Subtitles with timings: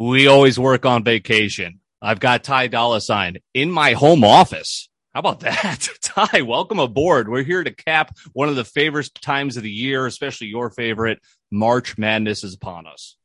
[0.00, 1.80] We always work on vacation.
[2.00, 4.88] I've got Ty Dolla Sign in my home office.
[5.12, 5.90] How about that?
[6.00, 7.28] Ty, welcome aboard.
[7.28, 11.20] We're here to cap one of the favorite times of the year, especially your favorite.
[11.50, 13.16] March Madness is upon us.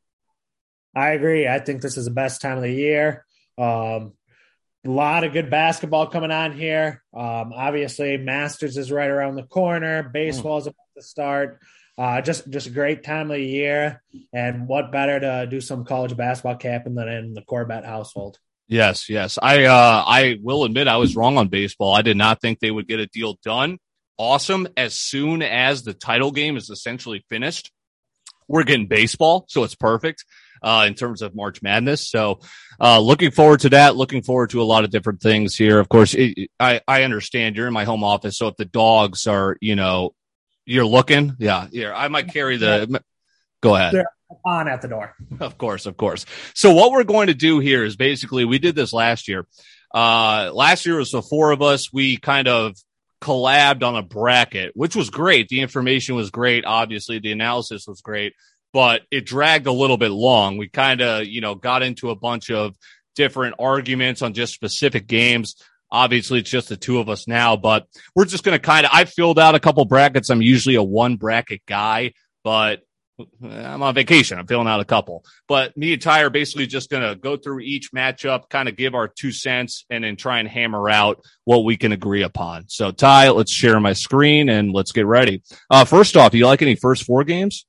[0.94, 1.48] I agree.
[1.48, 3.26] I think this is the best time of the year.
[3.58, 4.12] Um,
[4.86, 7.02] a lot of good basketball coming on here.
[7.14, 10.04] Um, obviously, Masters is right around the corner.
[10.04, 11.62] Baseball is about to start.
[11.98, 14.04] Uh, just just a great time of the year,
[14.34, 18.38] and what better to do some college basketball capping than in the Corbett household?
[18.68, 19.40] Yes, yes.
[19.42, 21.96] I uh, I will admit I was wrong on baseball.
[21.96, 23.78] I did not think they would get a deal done.
[24.18, 24.68] Awesome.
[24.76, 27.72] As soon as the title game is essentially finished,
[28.48, 30.26] we're getting baseball, so it's perfect
[30.62, 32.10] uh, in terms of March Madness.
[32.10, 32.40] So,
[32.80, 33.96] uh, looking forward to that.
[33.96, 35.80] Looking forward to a lot of different things here.
[35.80, 39.28] Of course, it, I I understand you're in my home office, so if the dogs
[39.28, 40.14] are, you know,
[40.66, 43.02] you're looking, yeah, yeah, I might carry the.
[43.62, 43.94] Go ahead.
[43.94, 44.10] They're
[44.46, 45.16] on at the door.
[45.40, 46.26] Of course, of course.
[46.54, 49.48] So what we're going to do here is basically we did this last year.
[49.94, 51.92] Uh, last year was the four of us.
[51.92, 52.76] We kind of
[53.22, 55.48] collabed on a bracket, which was great.
[55.48, 56.66] The information was great.
[56.66, 58.34] Obviously, the analysis was great
[58.76, 60.58] but it dragged a little bit long.
[60.58, 62.76] We kind of, you know, got into a bunch of
[63.16, 65.56] different arguments on just specific games.
[65.92, 68.92] Obviously, it's just the two of us now, but we're just going to kind of,
[68.94, 70.30] I filled out a couple brackets.
[70.30, 72.82] I'm usually a one bracket guy, but
[73.42, 74.38] I'm on vacation.
[74.38, 77.38] I'm filling out a couple, but me and Ty are basically just going to go
[77.38, 81.24] through each matchup, kind of give our two cents and then try and hammer out
[81.46, 82.68] what we can agree upon.
[82.68, 85.44] So Ty, let's share my screen and let's get ready.
[85.70, 87.66] Uh, first off, do you like any first four games?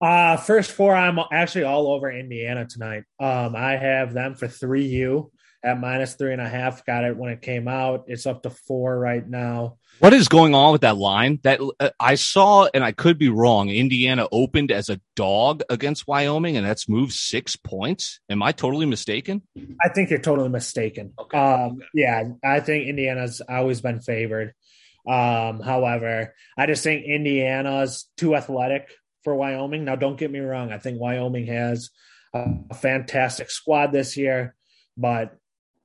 [0.00, 3.04] Uh, first four, I'm actually all over Indiana tonight.
[3.20, 5.30] Um, I have them for three U
[5.64, 6.84] at minus three and a half.
[6.84, 8.04] Got it when it came out.
[8.06, 9.78] It's up to four right now.
[9.98, 11.38] What is going on with that line?
[11.42, 13.68] That uh, I saw, and I could be wrong.
[13.68, 18.18] Indiana opened as a dog against Wyoming, and that's moved six points.
[18.28, 19.42] Am I totally mistaken?
[19.84, 21.12] I think you're totally mistaken.
[21.18, 21.38] Okay.
[21.38, 21.82] Um.
[21.94, 24.54] Yeah, I think Indiana's always been favored.
[25.06, 28.88] Um, however, I just think Indiana's too athletic
[29.24, 29.84] for Wyoming.
[29.84, 30.72] Now, don't get me wrong.
[30.72, 31.90] I think Wyoming has
[32.34, 34.54] a fantastic squad this year,
[34.96, 35.36] but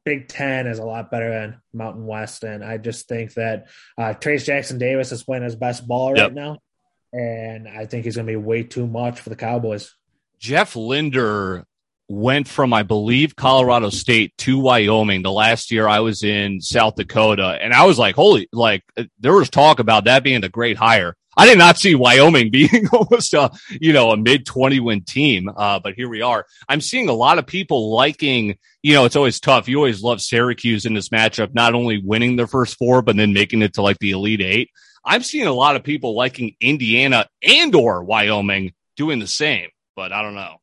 [0.07, 2.45] Big Ten is a lot better than Mountain West.
[2.45, 6.21] And I just think that uh, Trayce Jackson Davis is playing his best ball right
[6.21, 6.31] yep.
[6.31, 6.59] now.
[7.11, 9.93] And I think he's going to be way too much for the Cowboys.
[10.39, 11.65] Jeff Linder
[12.07, 16.95] went from, I believe, Colorado State to Wyoming the last year I was in South
[16.95, 17.57] Dakota.
[17.61, 18.83] And I was like, holy, like,
[19.19, 21.17] there was talk about that being a great hire.
[21.37, 25.49] I did not see Wyoming being almost a, you know, a mid 20 win team.
[25.55, 26.45] Uh, but here we are.
[26.67, 29.67] I'm seeing a lot of people liking, you know, it's always tough.
[29.67, 33.33] You always love Syracuse in this matchup, not only winning their first four, but then
[33.33, 34.71] making it to like the Elite Eight.
[35.05, 40.11] I'm seeing a lot of people liking Indiana and or Wyoming doing the same, but
[40.11, 40.57] I don't know.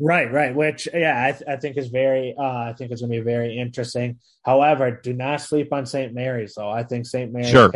[0.00, 0.54] Right, right.
[0.54, 2.34] Which, yeah, I, th- I think is very.
[2.36, 4.18] Uh, I think it's going to be very interesting.
[4.44, 6.12] However, do not sleep on St.
[6.12, 6.68] Mary's, though.
[6.68, 7.32] I think St.
[7.32, 7.72] Mary's sure.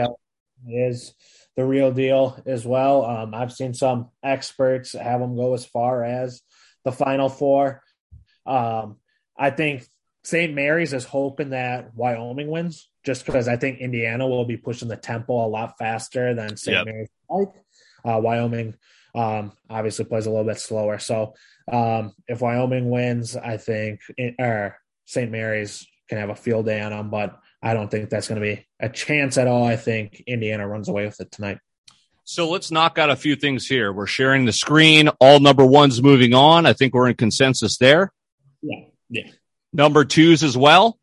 [0.68, 1.14] is
[1.58, 3.04] the real deal as well.
[3.04, 6.40] Um, I've seen some experts have them go as far as
[6.84, 7.82] the Final Four.
[8.46, 8.98] Um,
[9.36, 9.84] I think
[10.22, 10.54] St.
[10.54, 14.96] Mary's is hoping that Wyoming wins, just because I think Indiana will be pushing the
[14.96, 16.76] tempo a lot faster than St.
[16.76, 16.86] Yep.
[16.86, 17.08] Mary's.
[17.28, 17.48] Like
[18.04, 18.74] uh, Wyoming,
[19.16, 21.00] um, obviously plays a little bit slower.
[21.00, 21.34] So
[21.72, 25.28] um, if Wyoming wins, I think it, or St.
[25.28, 28.46] Mary's can have a field day on them, but I don't think that's going to
[28.46, 29.64] be a chance at all.
[29.64, 31.58] I think Indiana runs away with it tonight.
[32.24, 33.92] So let's knock out a few things here.
[33.92, 35.08] We're sharing the screen.
[35.20, 36.66] All number ones moving on.
[36.66, 38.12] I think we're in consensus there.
[38.62, 38.84] Yeah.
[39.08, 39.30] Yeah.
[39.72, 40.98] Number twos as well.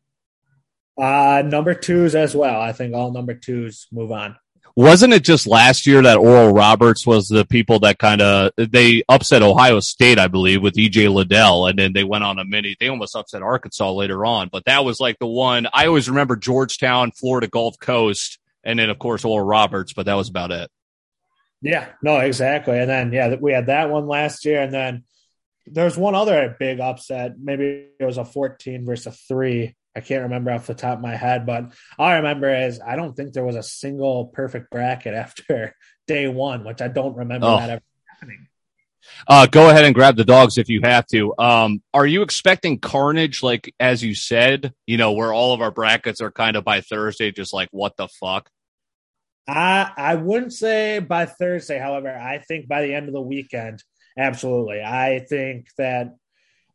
[0.96, 2.60] Uh, number twos as well.
[2.60, 4.36] I think all number twos move on
[4.76, 9.02] wasn't it just last year that Oral Roberts was the people that kind of they
[9.08, 12.76] upset Ohio State, I believe, with EJ Liddell, and then they went on a mini.
[12.78, 16.36] They almost upset Arkansas later on, but that was like the one I always remember:
[16.36, 19.94] Georgetown, Florida Gulf Coast, and then of course Oral Roberts.
[19.94, 20.70] But that was about it.
[21.62, 22.78] Yeah, no, exactly.
[22.78, 25.04] And then yeah, we had that one last year, and then
[25.66, 27.38] there's one other big upset.
[27.38, 31.02] Maybe it was a 14 versus a three I can't remember off the top of
[31.02, 34.70] my head, but all I remember is I don't think there was a single perfect
[34.70, 35.74] bracket after
[36.06, 37.56] day one, which I don't remember oh.
[37.56, 38.48] that ever happening.
[39.26, 41.32] Uh, go ahead and grab the dogs if you have to.
[41.38, 45.70] Um, are you expecting carnage, like as you said, you know, where all of our
[45.70, 48.50] brackets are kind of by Thursday, just like what the fuck?
[49.48, 51.78] I I wouldn't say by Thursday.
[51.78, 53.82] However, I think by the end of the weekend,
[54.18, 54.82] absolutely.
[54.82, 56.14] I think that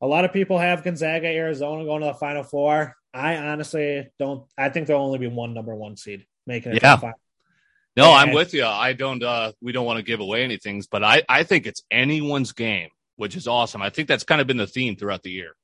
[0.02, 2.96] a lot of people have Gonzaga, Arizona going to the Final Four.
[3.14, 4.46] I honestly don't.
[4.58, 6.84] I think there'll only be one number one seed making it.
[6.84, 7.00] Yeah.
[7.98, 8.66] No, and, I'm with you.
[8.66, 9.22] I don't.
[9.22, 12.90] uh We don't want to give away anything, but I I think it's anyone's game
[13.22, 13.84] which is awesome.
[13.84, 15.56] I think that's kind of been the theme throughout the year.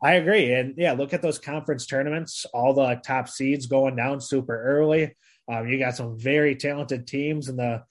[0.00, 0.52] I agree.
[0.52, 5.16] And yeah, look at those conference tournaments, all the top seeds going down super early.
[5.50, 7.82] Um, you got some very talented teams in the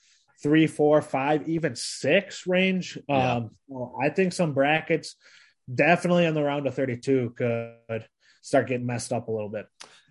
[0.41, 2.97] three, four, five, even six range.
[3.09, 3.33] Yeah.
[3.33, 5.17] Um, well, I think some brackets
[5.73, 8.07] definitely in the round of 32 could
[8.41, 9.67] start getting messed up a little bit.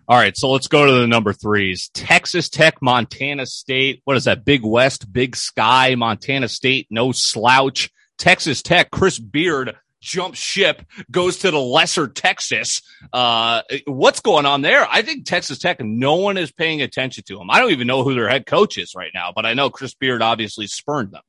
[0.08, 1.88] All right, so let's go to the number threes.
[1.94, 4.00] Texas Tech, Montana State.
[4.04, 4.44] What is that?
[4.44, 7.90] Big West, Big Sky, Montana State, no slouch.
[8.18, 12.82] Texas Tech, Chris Beard jumps ship, goes to the lesser Texas.
[13.12, 14.86] Uh, what's going on there?
[14.90, 17.50] I think Texas Tech, no one is paying attention to them.
[17.50, 19.94] I don't even know who their head coach is right now, but I know Chris
[19.94, 21.22] Beard obviously spurned them.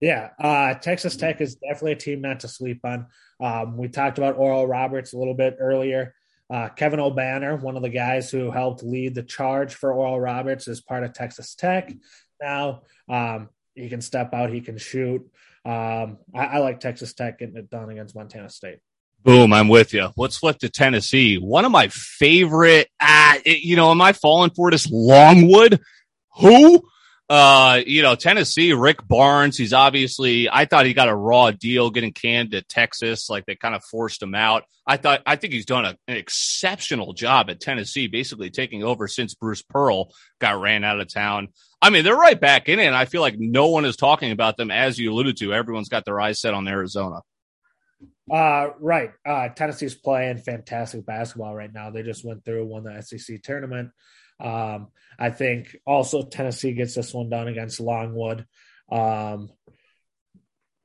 [0.00, 3.06] Yeah, uh, Texas Tech is definitely a team not to sleep on.
[3.38, 6.14] Um, we talked about Oral Roberts a little bit earlier.
[6.48, 10.66] Uh, Kevin Obanor, one of the guys who helped lead the charge for Oral Roberts,
[10.68, 11.92] is part of Texas Tech.
[12.42, 15.22] Now um, he can step out, he can shoot.
[15.64, 18.78] Um, I, I like Texas Tech getting it done against Montana State.
[19.22, 20.08] Boom, I'm with you.
[20.16, 21.36] Let's flip to Tennessee.
[21.36, 25.78] One of my favorite, uh, you know, am I falling for this Longwood?
[26.38, 26.82] Who?
[27.30, 31.90] Uh, you know, Tennessee, Rick Barnes, he's obviously, I thought he got a raw deal
[31.90, 33.30] getting canned to Texas.
[33.30, 34.64] Like they kind of forced him out.
[34.84, 39.06] I thought, I think he's done a, an exceptional job at Tennessee, basically taking over
[39.06, 40.10] since Bruce Pearl
[40.40, 41.50] got ran out of town.
[41.80, 42.86] I mean, they're right back in it.
[42.86, 45.54] And I feel like no one is talking about them as you alluded to.
[45.54, 47.20] Everyone's got their eyes set on Arizona.
[48.30, 49.10] Uh, right.
[49.26, 51.90] Uh, Tennessee's playing fantastic basketball right now.
[51.90, 53.90] They just went through, won the SEC tournament.
[54.38, 54.88] Um,
[55.18, 58.46] I think also Tennessee gets this one done against Longwood.
[58.90, 59.50] Um,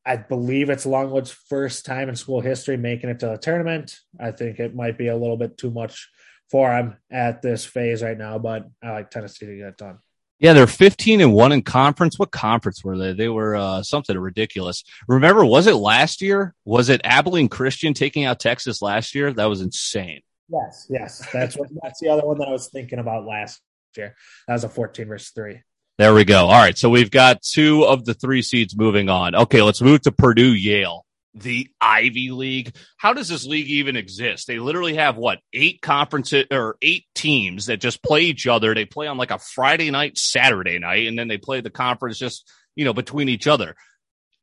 [0.05, 3.95] I believe it's Longwood's first time in school history making it to the tournament.
[4.19, 6.09] I think it might be a little bit too much
[6.51, 9.99] for him at this phase right now, but I like Tennessee to get it done.
[10.39, 12.19] Yeah, they're 15 and 1 in conference.
[12.19, 13.13] What conference were they?
[13.13, 14.83] They were uh, something ridiculous.
[15.07, 16.53] Remember, was it last year?
[16.65, 19.31] Was it Abilene Christian taking out Texas last year?
[19.31, 20.21] That was insane.
[20.49, 21.25] Yes, yes.
[21.31, 23.61] That's what that's the other one that I was thinking about last
[23.95, 24.15] year.
[24.47, 25.61] That was a 14 versus 3.
[25.97, 26.47] There we go.
[26.47, 29.33] All right, so we've got two of the three seeds moving on.
[29.33, 31.04] Okay, let's move to Purdue Yale
[31.35, 32.75] the Ivy League.
[32.97, 34.47] How does this league even exist?
[34.47, 38.73] They literally have what eight conferences or eight teams that just play each other.
[38.73, 42.17] They play on like a Friday night, Saturday night, and then they play the conference
[42.17, 43.75] just you know between each other.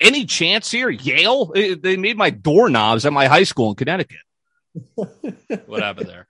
[0.01, 0.91] Any chance here?
[0.91, 1.47] Yale?
[1.47, 4.19] They made my doorknobs at my high school in Connecticut.
[4.95, 6.27] what happened there?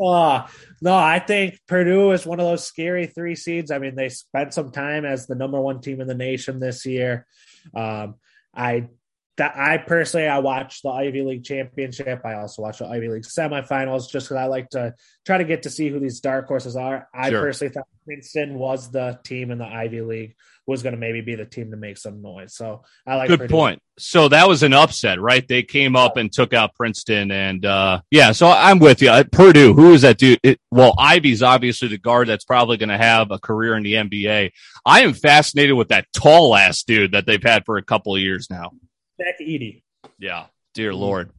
[0.00, 0.46] Uh,
[0.80, 3.70] no, I think Purdue is one of those scary three seeds.
[3.70, 6.86] I mean, they spent some time as the number one team in the nation this
[6.86, 7.26] year.
[7.74, 8.14] Um,
[8.54, 8.88] I
[9.36, 12.22] that I personally I watch the Ivy League championship.
[12.24, 14.94] I also watch the Ivy League semifinals just because I like to
[15.24, 17.08] try to get to see who these dark horses are.
[17.14, 17.42] I sure.
[17.42, 20.36] personally thought Princeton was the team in the Ivy League
[20.66, 22.54] was going to maybe be the team to make some noise.
[22.54, 23.54] So I like good Purdue.
[23.54, 23.82] point.
[23.98, 25.46] So that was an upset, right?
[25.46, 28.32] They came up and took out Princeton, and uh, yeah.
[28.32, 29.10] So I'm with you.
[29.30, 30.40] Purdue, who is that dude?
[30.42, 33.94] It, well, Ivey's obviously the guard that's probably going to have a career in the
[33.94, 34.50] NBA.
[34.84, 38.20] I am fascinated with that tall ass dude that they've had for a couple of
[38.20, 38.72] years now.
[39.16, 39.82] Zach Edey.
[40.18, 40.94] Yeah, dear.
[40.94, 41.30] Lord.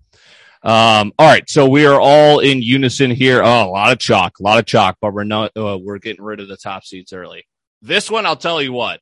[0.64, 3.42] Um, all right, so we are all in unison here.
[3.44, 5.52] Oh, a lot of chalk, a lot of chalk, but we're not.
[5.56, 7.46] Uh, we're getting rid of the top seats early.
[7.82, 9.00] This one, I'll tell you what.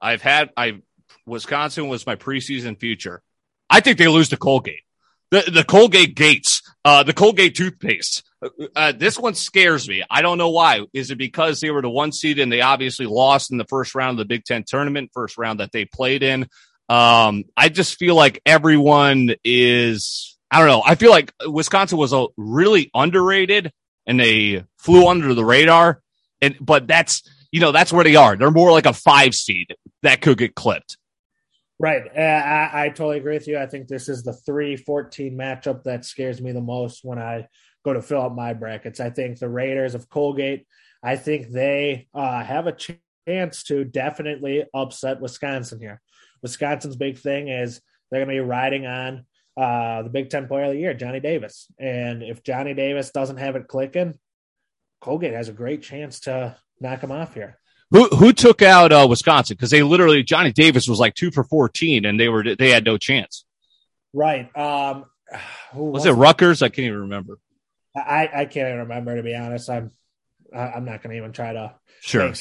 [0.00, 0.50] I've had.
[0.56, 0.80] I
[1.26, 3.22] Wisconsin was my preseason future.
[3.68, 4.82] I think they lose to Colgate.
[5.30, 8.22] The the Colgate Gates, uh, the Colgate toothpaste.
[8.40, 10.02] Uh, uh, this one scares me.
[10.08, 10.82] I don't know why.
[10.92, 13.94] Is it because they were the one seed and they obviously lost in the first
[13.94, 16.48] round of the Big Ten tournament, first round that they played in?
[16.88, 20.82] Um, I just feel like everyone is, I don't know.
[20.84, 23.72] I feel like Wisconsin was a really underrated
[24.06, 26.02] and they flew under the radar.
[26.40, 28.36] And, but that's, you know, that's where they are.
[28.36, 30.96] They're more like a five seed that could get clipped.
[31.78, 32.02] Right.
[32.16, 33.58] Uh, I, I, totally agree with you.
[33.58, 37.48] I think this is the 3 14 matchup that scares me the most when I
[37.84, 39.00] go to fill out my brackets.
[39.00, 40.66] I think the Raiders of Colgate,
[41.02, 42.76] I think they uh, have a
[43.26, 46.00] chance to definitely upset Wisconsin here.
[46.42, 47.80] Wisconsin's big thing is
[48.10, 49.24] they're going to be riding on
[49.56, 51.68] uh, the Big Ten Player of the Year, Johnny Davis.
[51.78, 54.18] And if Johnny Davis doesn't have it clicking,
[55.00, 57.58] Colgate has a great chance to knock him off here.
[57.90, 59.54] Who who took out uh, Wisconsin?
[59.54, 62.86] Because they literally Johnny Davis was like two for fourteen, and they were they had
[62.86, 63.44] no chance.
[64.14, 64.44] Right.
[64.56, 65.04] Um,
[65.74, 66.62] was, was it Rutgers?
[66.62, 67.38] I can't even remember.
[67.94, 69.68] I, I can't even remember to be honest.
[69.68, 69.90] I'm
[70.54, 71.74] I'm not going to even try to.
[72.00, 72.32] Sure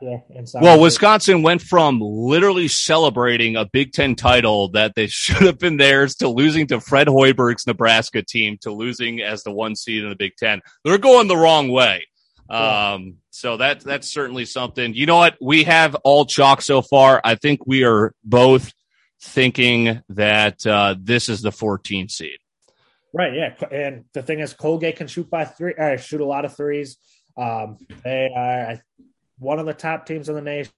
[0.00, 5.76] well, Wisconsin went from literally celebrating a Big Ten title that they should have been
[5.76, 10.10] theirs to losing to Fred Hoiberg's Nebraska team to losing as the one seed in
[10.10, 10.60] the Big Ten.
[10.84, 12.06] They're going the wrong way.
[12.50, 14.94] Um, so that that's certainly something.
[14.94, 15.36] You know what?
[15.40, 17.20] We have all chalk so far.
[17.22, 18.72] I think we are both
[19.20, 22.38] thinking that uh, this is the 14 seed.
[23.12, 23.32] Right.
[23.34, 23.54] Yeah.
[23.70, 26.96] And the thing is, Colgate can shoot by three, or shoot a lot of threes.
[27.36, 28.80] Um, they are
[29.38, 30.72] one of the top teams in the nation.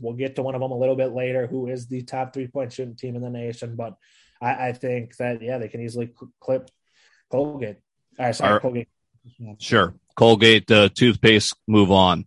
[0.00, 2.46] We'll get to one of them a little bit later, who is the top three
[2.46, 3.76] point shooting team in the nation.
[3.76, 3.96] But
[4.40, 6.10] I, I think that, yeah, they can easily
[6.40, 6.70] clip
[7.30, 7.76] Colgate.
[8.18, 8.88] Uh, sorry, Our, Colgate.
[9.58, 9.94] Sure.
[10.16, 12.26] Colgate uh, toothpaste, move on.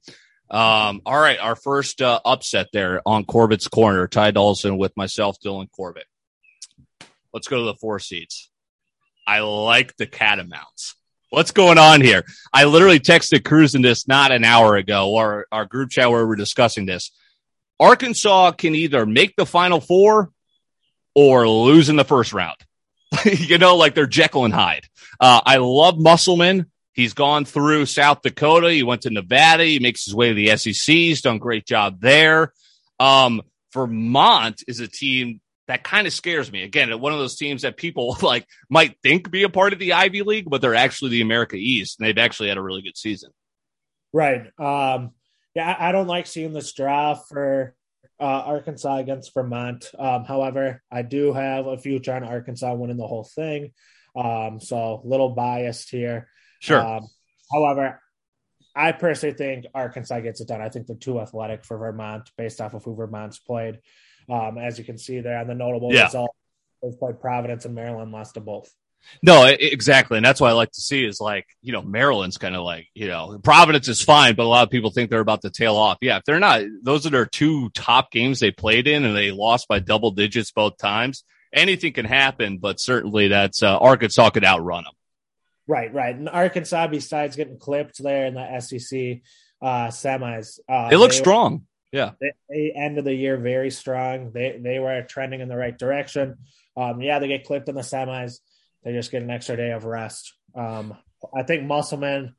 [0.49, 5.37] Um, all right, our first uh, upset there on Corbett's corner, Ty Dawson with myself,
[5.43, 6.05] Dylan Corbett.
[7.33, 8.51] Let's go to the four seats.
[9.25, 10.95] I like the Catamounts.
[11.31, 12.25] What's going on here?
[12.51, 16.27] I literally texted Cruz in this not an hour ago, or our group chat where
[16.27, 17.09] we are discussing this.
[17.79, 20.29] Arkansas can either make the final four
[21.15, 22.57] or lose in the first round.
[23.25, 24.87] you know, like they're Jekyll and Hyde.
[25.21, 26.69] Uh, I love Musselman.
[26.91, 28.69] He's gone through South Dakota.
[28.69, 29.63] He went to Nevada.
[29.63, 30.93] He makes his way to the SEC.
[30.93, 32.51] He's done a great job there.
[32.99, 33.41] Um,
[33.73, 35.39] Vermont is a team
[35.71, 36.63] that kind of scares me.
[36.63, 39.93] Again, one of those teams that people like might think be a part of the
[39.93, 42.97] Ivy League, but they're actually the America East, and they've actually had a really good
[42.97, 43.31] season.
[44.11, 44.47] Right.
[44.59, 45.11] Um,
[45.55, 47.73] yeah, I don't like seeing this draw for
[48.19, 49.89] uh, Arkansas against Vermont.
[49.97, 53.71] Um, however, I do have a future on Arkansas winning the whole thing.
[54.13, 56.27] Um, so a little biased here.
[56.59, 56.85] Sure.
[56.85, 57.07] Um,
[57.49, 58.01] however,
[58.75, 60.61] I personally think Arkansas gets it done.
[60.61, 63.79] I think they're too athletic for Vermont based off of who Vermont's played.
[64.29, 66.05] Um, as you can see there on the notable yeah.
[66.05, 66.31] result,
[66.81, 68.73] they've played Providence and Maryland, lost to both.
[69.21, 70.17] No, exactly.
[70.17, 72.87] And that's what I like to see is like, you know, Maryland's kind of like,
[72.93, 75.75] you know, Providence is fine, but a lot of people think they're about to tail
[75.75, 75.97] off.
[76.01, 79.31] Yeah, if they're not, those are their two top games they played in and they
[79.31, 81.23] lost by double digits both times.
[81.53, 84.93] Anything can happen, but certainly that's uh, Arkansas could outrun them.
[85.67, 86.15] Right, right.
[86.15, 89.21] And Arkansas, besides getting clipped there in the SEC
[89.61, 91.65] uh, semis, uh, they look they, strong.
[91.91, 94.31] Yeah, they, they ended the year very strong.
[94.31, 96.37] They they were trending in the right direction.
[96.77, 98.39] Um, yeah, they get clipped in the semis.
[98.83, 100.33] They just get an extra day of rest.
[100.55, 100.97] Um,
[101.35, 102.35] I think Musselman,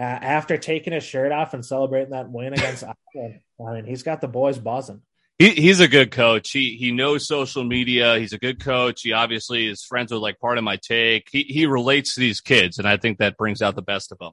[0.00, 2.84] uh, after taking his shirt off and celebrating that win against
[3.14, 5.02] Iowa, I mean, he's got the boys buzzing.
[5.38, 6.50] He, he's a good coach.
[6.50, 8.18] He he knows social media.
[8.18, 9.02] He's a good coach.
[9.02, 11.28] He obviously is friends with like part of my take.
[11.30, 14.18] He he relates to these kids, and I think that brings out the best of
[14.18, 14.32] them.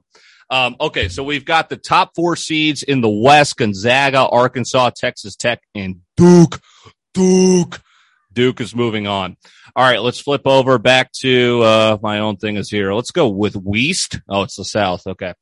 [0.50, 5.36] Um, okay, so we've got the top four seeds in the West: Gonzaga, Arkansas, Texas
[5.36, 6.60] Tech, and Duke.
[7.12, 7.80] Duke.
[8.32, 9.36] Duke is moving on.
[9.76, 12.92] All right, let's flip over back to uh, my own thing is here.
[12.92, 14.20] Let's go with West.
[14.28, 15.06] Oh, it's the South.
[15.06, 15.34] Okay.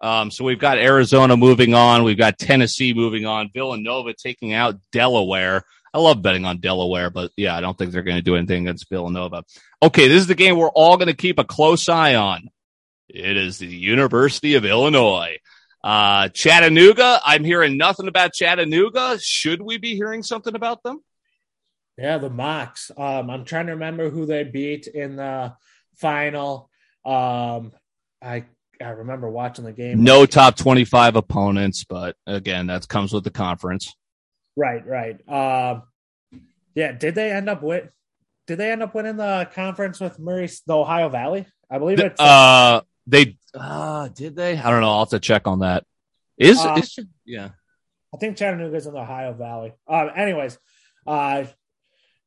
[0.00, 2.04] Um, so we've got Arizona moving on.
[2.04, 3.50] We've got Tennessee moving on.
[3.52, 5.64] Villanova taking out Delaware.
[5.92, 8.62] I love betting on Delaware, but yeah, I don't think they're going to do anything
[8.62, 9.44] against Villanova.
[9.82, 12.48] Okay, this is the game we're all going to keep a close eye on.
[13.08, 15.38] It is the University of Illinois.
[15.82, 19.18] Uh, Chattanooga, I'm hearing nothing about Chattanooga.
[19.20, 21.00] Should we be hearing something about them?
[21.96, 22.90] Yeah, the Mocs.
[22.98, 25.54] Um, I'm trying to remember who they beat in the
[25.96, 26.70] final.
[27.04, 27.72] Um,
[28.22, 28.44] I
[28.80, 30.04] I remember watching the game.
[30.04, 33.94] No top 25 opponents, but again, that comes with the conference.
[34.56, 35.28] Right, right.
[35.28, 35.82] Um,
[36.74, 37.88] yeah, did they end up with?
[38.46, 41.46] Did they end up winning the conference with Murray, the Ohio Valley?
[41.70, 42.20] I believe it's.
[42.20, 44.56] Uh, they uh, did they?
[44.56, 44.90] I don't know.
[44.90, 45.84] I'll have to check on that.
[46.36, 47.50] Is, uh, is yeah.
[48.14, 49.72] I think Chattanooga's in the Ohio Valley.
[49.88, 50.58] Um, anyways,
[51.06, 51.44] uh,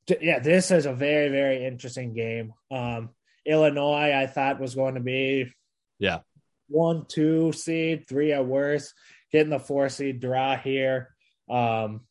[0.08, 2.54] t- yeah, this is a very very interesting game.
[2.70, 3.10] Um,
[3.46, 5.54] Illinois, I thought was going to be
[6.00, 6.20] yeah
[6.68, 8.94] one, two seed, three at worst,
[9.32, 11.14] getting the four seed draw here.
[11.50, 12.02] Um,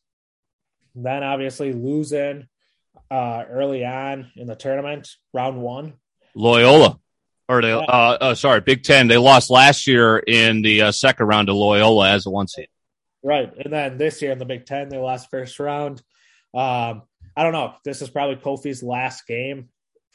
[0.95, 2.47] then obviously losing
[3.09, 5.93] uh, early on in the tournament, round one.
[6.35, 6.99] Loyola,
[7.51, 9.07] or they, uh, uh, sorry, Big Ten.
[9.07, 12.69] They lost last year in the uh, second round to Loyola as a one seed.
[13.23, 16.01] Right, and then this year in the Big Ten, they lost first round.
[16.53, 17.03] Um,
[17.35, 17.73] I don't know.
[17.83, 19.69] This is probably Kofi's last game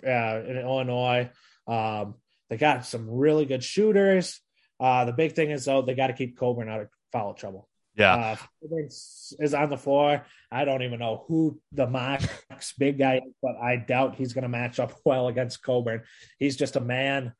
[0.04, 1.30] uh, in Illinois.
[1.66, 2.14] Um,
[2.48, 4.40] they got some really good shooters.
[4.80, 7.68] Uh, the big thing is though they got to keep Cockburn out of foul trouble.
[7.96, 8.36] Yeah, uh,
[9.40, 10.26] is on the floor.
[10.52, 12.28] I don't even know who the max
[12.78, 16.02] big guy is, but I doubt he's going to match up well against Cockburn.
[16.38, 17.32] He's just a man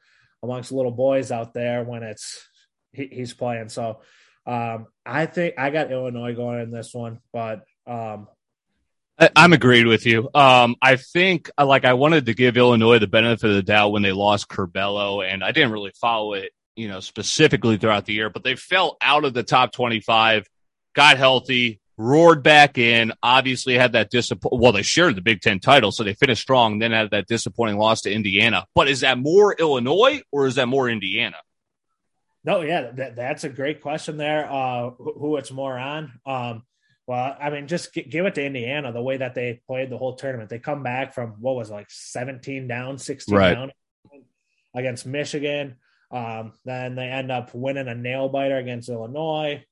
[0.42, 2.46] amongst little boys out there when it's
[2.92, 3.68] he, he's playing.
[3.68, 4.00] So
[4.46, 8.28] um, I think I got Illinois going in this one, but um,
[9.18, 10.28] I'm agreed with you.
[10.34, 14.02] Um, I think like I wanted to give Illinois the benefit of the doubt when
[14.02, 18.30] they lost Curbelo, and I didn't really follow it, you know, specifically throughout the year.
[18.30, 20.48] But they fell out of the top 25,
[20.94, 23.12] got healthy, roared back in.
[23.22, 24.60] Obviously, had that disappoint.
[24.60, 26.78] Well, they shared the Big Ten title, so they finished strong.
[26.78, 28.66] Then had that disappointing loss to Indiana.
[28.74, 31.38] But is that more Illinois or is that more Indiana?
[32.44, 34.48] No, yeah, that, that's a great question there.
[34.50, 36.20] Uh, who, it's more on?
[36.24, 36.62] Um,
[37.06, 40.14] Well, I mean, just give it to Indiana the way that they played the whole
[40.14, 40.50] tournament.
[40.50, 43.54] They come back from what was like 17 down, 16 right.
[43.54, 43.72] down
[44.74, 45.76] against Michigan.
[46.10, 49.64] Um, then they end up winning a nail biter against Illinois.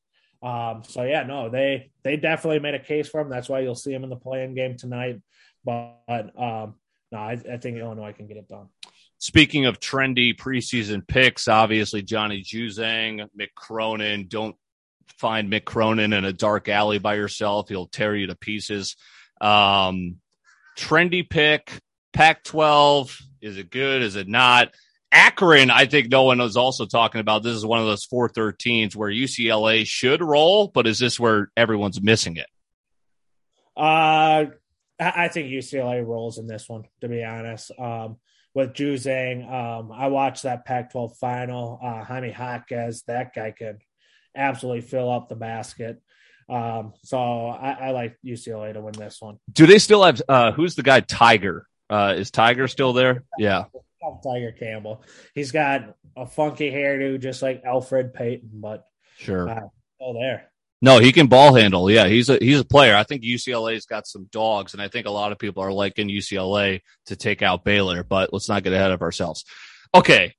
[0.43, 3.31] Um, so yeah, no, they they definitely made a case for him.
[3.31, 5.23] That's why you'll see him in the playing game tonight.
[5.65, 6.75] But um,
[7.11, 8.69] no, I, I think Illinois can get it done.
[9.19, 14.27] Speaking of trendy preseason picks, obviously Johnny Juzang, Mick Cronin.
[14.29, 14.57] Don't
[15.19, 17.69] find Mick Cronin in a dark alley by yourself.
[17.69, 18.97] He'll tear you to pieces.
[19.41, 20.17] Um,
[20.77, 21.81] trendy pick,
[22.13, 23.19] Pac 12.
[23.41, 24.03] Is it good?
[24.03, 24.75] Is it not?
[25.15, 27.45] Akron, I think no one was also talking about.
[27.45, 32.03] This is one of those 413s where UCLA should roll, but is this where everyone's
[32.03, 32.47] missing it?
[33.77, 34.47] Uh,
[34.99, 37.71] I think UCLA rolls in this one, to be honest.
[37.79, 38.17] Um,
[38.55, 41.79] with Juzang, um, I watched that Pac 12 final.
[41.83, 43.79] Uh, Jaime Jaquez, that guy could
[44.37, 46.01] absolutely fill up the basket.
[46.49, 49.39] Um, so I, I, like UCLA to win this one.
[49.51, 51.01] Do they still have uh, who's the guy?
[51.01, 51.67] Tiger.
[51.89, 53.25] Uh, is Tiger still there?
[53.39, 53.65] Yeah.
[54.23, 55.03] Tiger Campbell.
[55.35, 58.87] He's got a funky hairdo, just like Alfred Payton, but
[59.19, 60.51] sure, uh, still there.
[60.83, 61.91] No, he can ball handle.
[61.91, 62.95] Yeah, he's a he's a player.
[62.95, 66.09] I think UCLA's got some dogs, and I think a lot of people are liking
[66.09, 68.05] UCLA to take out Baylor.
[68.05, 69.45] But let's not get ahead of ourselves.
[69.95, 70.35] Okay,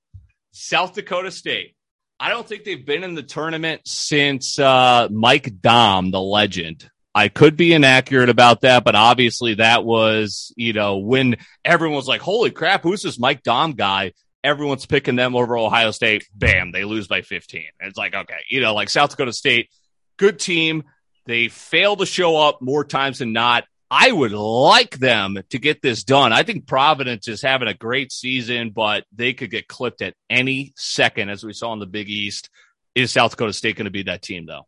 [0.51, 1.75] South Dakota State.
[2.19, 6.89] I don't think they've been in the tournament since uh, Mike Daum, the legend.
[7.17, 12.09] I could be inaccurate about that, but obviously that was, you know, when everyone was
[12.09, 14.11] like, holy crap, who's this Mike Daum guy?
[14.43, 16.27] Everyone's picking them over Ohio State.
[16.35, 17.67] Bam, they lose by 15.
[17.79, 19.69] And it's like, okay, you know, like South Dakota State,
[20.17, 20.83] good team.
[21.25, 23.63] They fail to show up more times than not.
[23.89, 26.33] I would like them to get this done.
[26.33, 30.73] I think Providence is having a great season, but they could get clipped at any
[30.75, 32.49] second, as we saw in the Big East.
[32.93, 34.67] Is South Dakota State going to be that team, though?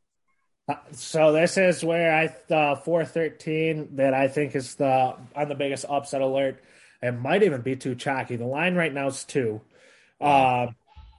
[0.68, 5.50] Uh, so this is where I uh, four thirteen that I think is the on
[5.50, 6.62] the biggest upset alert.
[7.02, 8.36] It might even be too chalky.
[8.36, 9.62] The line right now is two.
[10.20, 10.68] Uh,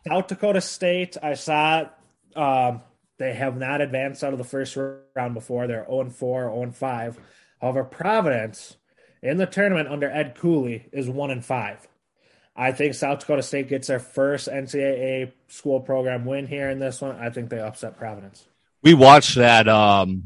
[0.06, 1.88] South Dakota State, I saw
[2.34, 2.82] um,
[3.18, 4.76] they have not advanced out of the first
[5.14, 5.66] round before.
[5.66, 7.18] They're 0 4, 0 5.
[7.60, 8.76] However, Providence
[9.22, 11.88] in the tournament under Ed Cooley is 1 and 5.
[12.56, 17.00] I think South Dakota State gets their first NCAA school program win here in this
[17.00, 17.16] one.
[17.16, 18.46] I think they upset Providence.
[18.82, 19.68] We watched that.
[19.68, 20.22] Um,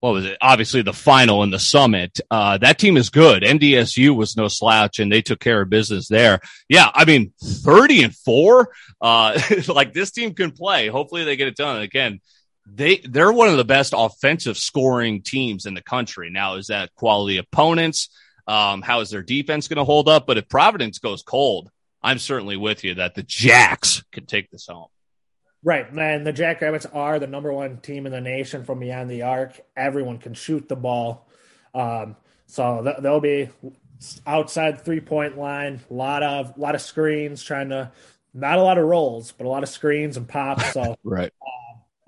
[0.00, 0.38] what was it?
[0.40, 2.20] Obviously, the final in the summit.
[2.30, 3.42] Uh, that team is good.
[3.42, 6.40] NDSU was no slouch, and they took care of business there.
[6.68, 8.70] Yeah, I mean, thirty and four.
[9.00, 9.38] Uh,
[9.68, 10.88] like this team can play.
[10.88, 11.82] Hopefully, they get it done.
[11.82, 12.20] again,
[12.66, 16.30] they they're one of the best offensive scoring teams in the country.
[16.30, 18.08] Now, is that quality opponents?
[18.46, 20.26] Um, how is their defense going to hold up?
[20.26, 21.70] But if Providence goes cold,
[22.02, 24.88] I'm certainly with you that the Jacks could take this home.
[25.62, 29.22] Right, and the Jackrabbits are the number one team in the nation from beyond the
[29.22, 29.60] arc.
[29.76, 31.28] Everyone can shoot the ball,
[31.74, 33.50] um, so th- they'll be
[34.26, 35.80] outside three point line.
[35.90, 37.92] A lot of lot of screens, trying to
[38.32, 40.72] not a lot of rolls, but a lot of screens and pops.
[40.72, 41.32] So right,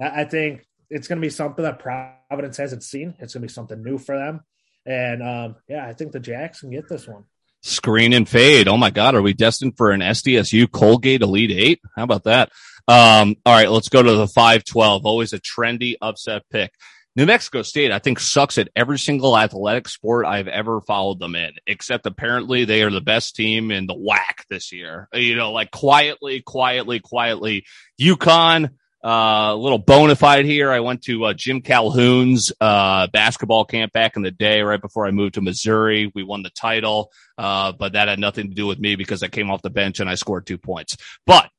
[0.00, 3.14] uh, I, I think it's going to be something that Providence hasn't seen.
[3.18, 4.40] It's going to be something new for them,
[4.86, 7.24] and um, yeah, I think the Jacks can get this one.
[7.60, 8.66] Screen and fade.
[8.66, 11.80] Oh my God, are we destined for an SDSU Colgate Elite Eight?
[11.94, 12.50] How about that?
[12.88, 15.06] Um, all right, let's go to the 512.
[15.06, 16.72] Always a trendy upset pick.
[17.14, 21.34] New Mexico State, I think, sucks at every single athletic sport I've ever followed them
[21.34, 25.08] in, except apparently they are the best team in the WAC this year.
[25.12, 27.66] You know, like quietly, quietly, quietly.
[28.00, 28.70] UConn,
[29.04, 30.70] uh, a little bona fide here.
[30.70, 35.06] I went to uh, Jim Calhoun's uh, basketball camp back in the day, right before
[35.06, 36.10] I moved to Missouri.
[36.14, 39.28] We won the title, uh, but that had nothing to do with me because I
[39.28, 40.96] came off the bench and I scored two points.
[41.26, 41.50] But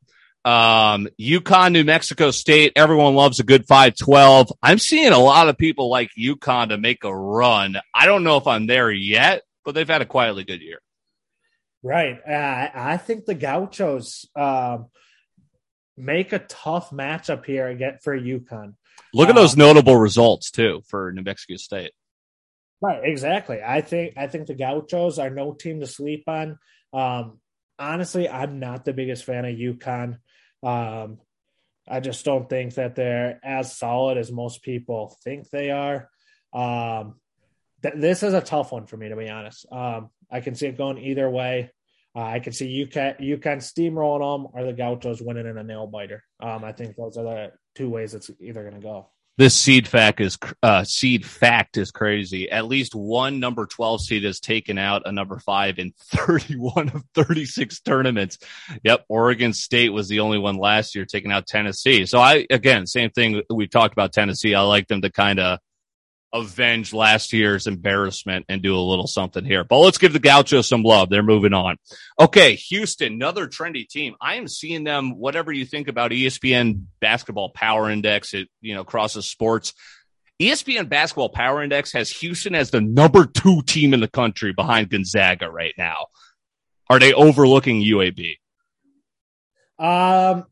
[0.45, 4.51] um, UConn, New Mexico State, everyone loves a good 512.
[4.61, 7.77] I'm seeing a lot of people like UConn to make a run.
[7.93, 10.79] I don't know if I'm there yet, but they've had a quietly good year.
[11.81, 12.19] Right.
[12.27, 14.87] Uh, I think the Gauchos um,
[15.97, 18.75] make a tough matchup here again for UConn.
[19.13, 21.91] Look at those um, notable results too for New Mexico State.
[22.81, 23.61] Right, exactly.
[23.65, 26.59] I think I think the Gauchos are no team to sleep on.
[26.91, 27.39] Um,
[27.79, 30.19] honestly, I'm not the biggest fan of UConn.
[30.63, 31.19] Um,
[31.87, 36.09] I just don't think that they're as solid as most people think they are.
[36.53, 37.15] Um,
[37.81, 39.65] th- this is a tough one for me, to be honest.
[39.71, 41.71] Um, I can see it going either way.
[42.15, 45.87] Uh, I can see UConn, UConn steamrolling them or the Gauchos winning in a nail
[45.87, 46.23] biter.
[46.39, 49.87] Um, I think those are the two ways it's either going to go this seed
[49.87, 52.49] fact is uh, seed fact is crazy.
[52.51, 57.03] At least one number 12 seed has taken out a number five in 31 of
[57.15, 58.37] 36 tournaments.
[58.83, 59.05] Yep.
[59.09, 62.05] Oregon State was the only one last year taking out Tennessee.
[62.05, 63.41] So I, again, same thing.
[63.49, 64.53] We talked about Tennessee.
[64.53, 65.59] I like them to kind of
[66.33, 69.63] avenge last year's embarrassment and do a little something here.
[69.63, 71.09] But let's give the Gauchos some love.
[71.09, 71.77] They're moving on.
[72.19, 74.15] Okay, Houston, another trendy team.
[74.19, 78.83] I am seeing them, whatever you think about ESPN basketball power index, it, you know,
[78.83, 79.73] crosses sports.
[80.41, 84.89] ESPN basketball power index has Houston as the number two team in the country behind
[84.89, 86.07] Gonzaga right now.
[86.89, 88.37] Are they overlooking UAB?
[89.77, 90.45] Um,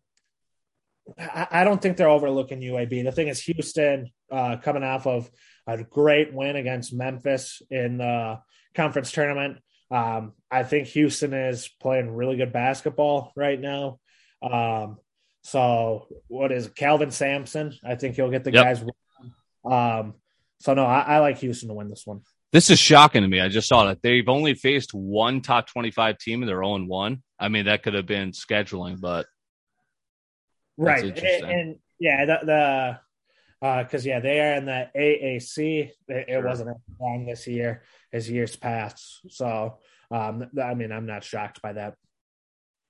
[1.17, 3.03] I don't think they're overlooking UAB.
[3.03, 5.29] The thing is, Houston uh, coming off of
[5.67, 8.39] a great win against Memphis in the
[8.73, 9.57] conference tournament.
[9.89, 13.99] Um, I think Houston is playing really good basketball right now.
[14.41, 14.97] Um,
[15.43, 16.75] so what is it?
[16.75, 17.73] Kelvin Sampson?
[17.83, 18.63] I think he'll get the yep.
[18.63, 18.83] guys.
[19.65, 20.15] Um,
[20.59, 22.21] so no, I, I like Houston to win this one.
[22.53, 23.39] This is shocking to me.
[23.39, 27.23] I just saw that they've only faced one top twenty-five team and they're zero one.
[27.39, 29.25] I mean, that could have been scheduling, but
[30.77, 31.03] right.
[31.03, 32.99] And, and, yeah, the, the
[33.61, 35.57] because uh, yeah, they are in the AAC.
[35.59, 36.23] It, sure.
[36.39, 39.21] it wasn't as long this year as years past.
[39.29, 39.77] So,
[40.09, 41.93] um, I mean, I'm not shocked by that.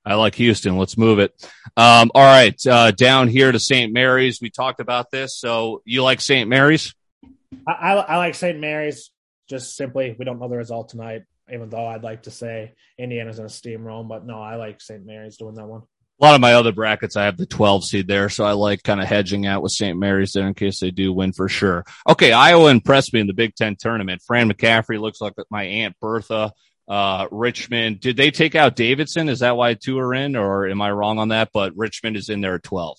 [0.05, 0.77] I like Houston.
[0.77, 1.33] Let's move it.
[1.75, 3.93] Um, all right, uh, down here to St.
[3.93, 4.39] Mary's.
[4.41, 5.37] We talked about this.
[5.37, 6.49] So, you like St.
[6.49, 6.95] Mary's?
[7.67, 8.59] I, I, I like St.
[8.59, 9.11] Mary's.
[9.49, 11.23] Just simply, we don't know the result tonight.
[11.51, 15.05] Even though I'd like to say Indiana's in a steamroll, but no, I like St.
[15.05, 15.81] Mary's doing that one
[16.21, 18.29] a lot of my other brackets, I have the 12 seed there.
[18.29, 19.97] So I like kind of hedging out with St.
[19.97, 21.83] Mary's there in case they do win for sure.
[22.07, 22.31] Okay.
[22.31, 24.21] Iowa impressed me in the Big Ten tournament.
[24.25, 26.53] Fran McCaffery looks like my Aunt Bertha.
[26.87, 29.29] Uh, Richmond, did they take out Davidson?
[29.29, 31.49] Is that why two are in or am I wrong on that?
[31.53, 32.97] But Richmond is in there at 12.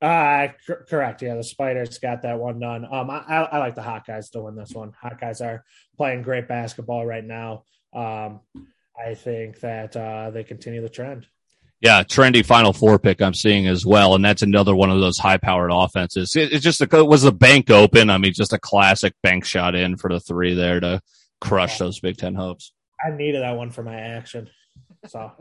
[0.00, 0.48] Uh,
[0.88, 1.22] correct.
[1.22, 2.84] Yeah, the Spiders got that one done.
[2.84, 4.92] Um, I, I, like the Hawkeyes to win this one.
[5.02, 5.64] Hawkeyes are
[5.96, 7.64] playing great basketball right now.
[7.92, 8.40] Um,
[8.98, 11.26] I think that uh, they continue the trend.
[11.80, 15.16] Yeah, trendy Final Four pick I'm seeing as well, and that's another one of those
[15.18, 16.36] high-powered offenses.
[16.36, 18.10] It, it's just a, it was the bank open.
[18.10, 21.00] I mean, just a classic bank shot in for the three there to
[21.40, 22.72] crush those Big Ten hopes.
[23.02, 24.50] I needed that one for my action.
[25.06, 25.32] So, all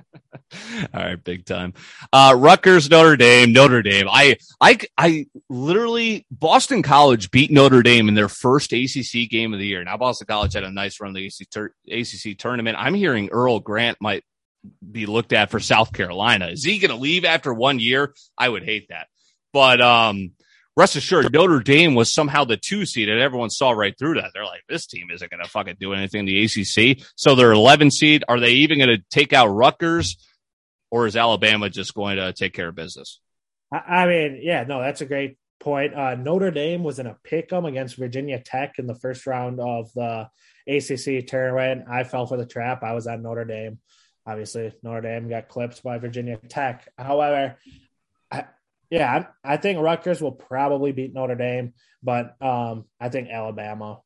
[0.93, 1.73] right, big time.
[2.13, 4.07] Uh, Rutgers, Notre Dame, Notre Dame.
[4.09, 9.59] I, I, I literally Boston College beat Notre Dame in their first ACC game of
[9.59, 9.83] the year.
[9.83, 12.77] Now Boston College had a nice run the ACC, ACC tournament.
[12.79, 14.23] I'm hearing Earl Grant might
[14.91, 16.47] be looked at for South Carolina.
[16.47, 18.13] Is he going to leave after one year?
[18.37, 19.07] I would hate that.
[19.53, 20.31] But um,
[20.75, 24.31] rest assured, Notre Dame was somehow the two seed, and everyone saw right through that.
[24.33, 27.05] They're like, this team isn't going to fucking do anything in the ACC.
[27.15, 28.23] So they're 11 seed.
[28.27, 30.17] Are they even going to take out Rutgers,
[30.91, 33.19] or is Alabama just going to take care of business?
[33.71, 35.93] I mean, yeah, no, that's a great point.
[35.93, 39.59] Uh, Notre Dame was in a pick 'em against Virginia Tech in the first round
[39.59, 40.29] of the
[40.67, 41.85] ACC tournament.
[41.89, 42.83] I fell for the trap.
[42.83, 43.79] I was at Notre Dame.
[44.29, 46.87] Obviously, Notre Dame got clipped by Virginia Tech.
[46.99, 47.57] However,
[48.29, 48.45] I,
[48.91, 54.01] yeah, I, I think Rutgers will probably beat Notre Dame, but um, I think Alabama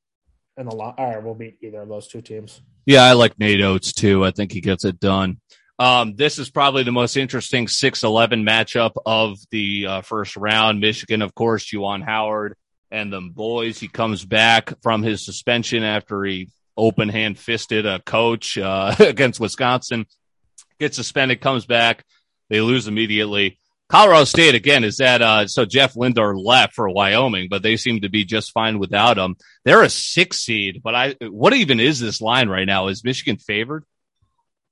[0.55, 2.61] and the law or will beat either of those two teams.
[2.85, 4.23] Yeah, I like Nate Oats too.
[4.23, 5.41] I think he gets it done.
[5.77, 10.79] Um, this is probably the most interesting 6-11 matchup of the uh, first round.
[10.79, 12.55] Michigan, of course, Juwan Howard
[12.91, 13.77] and the boys.
[13.77, 19.39] He comes back from his suspension after he open hand fisted a coach uh, against
[19.39, 20.05] Wisconsin,
[20.79, 22.03] gets suspended, comes back,
[22.49, 23.59] they lose immediately.
[23.89, 28.01] Colorado State again is that uh, so Jeff Linder left for Wyoming, but they seem
[28.01, 29.35] to be just fine without him.
[29.65, 32.87] They're a six seed, but I what even is this line right now?
[32.87, 33.85] Is Michigan favored?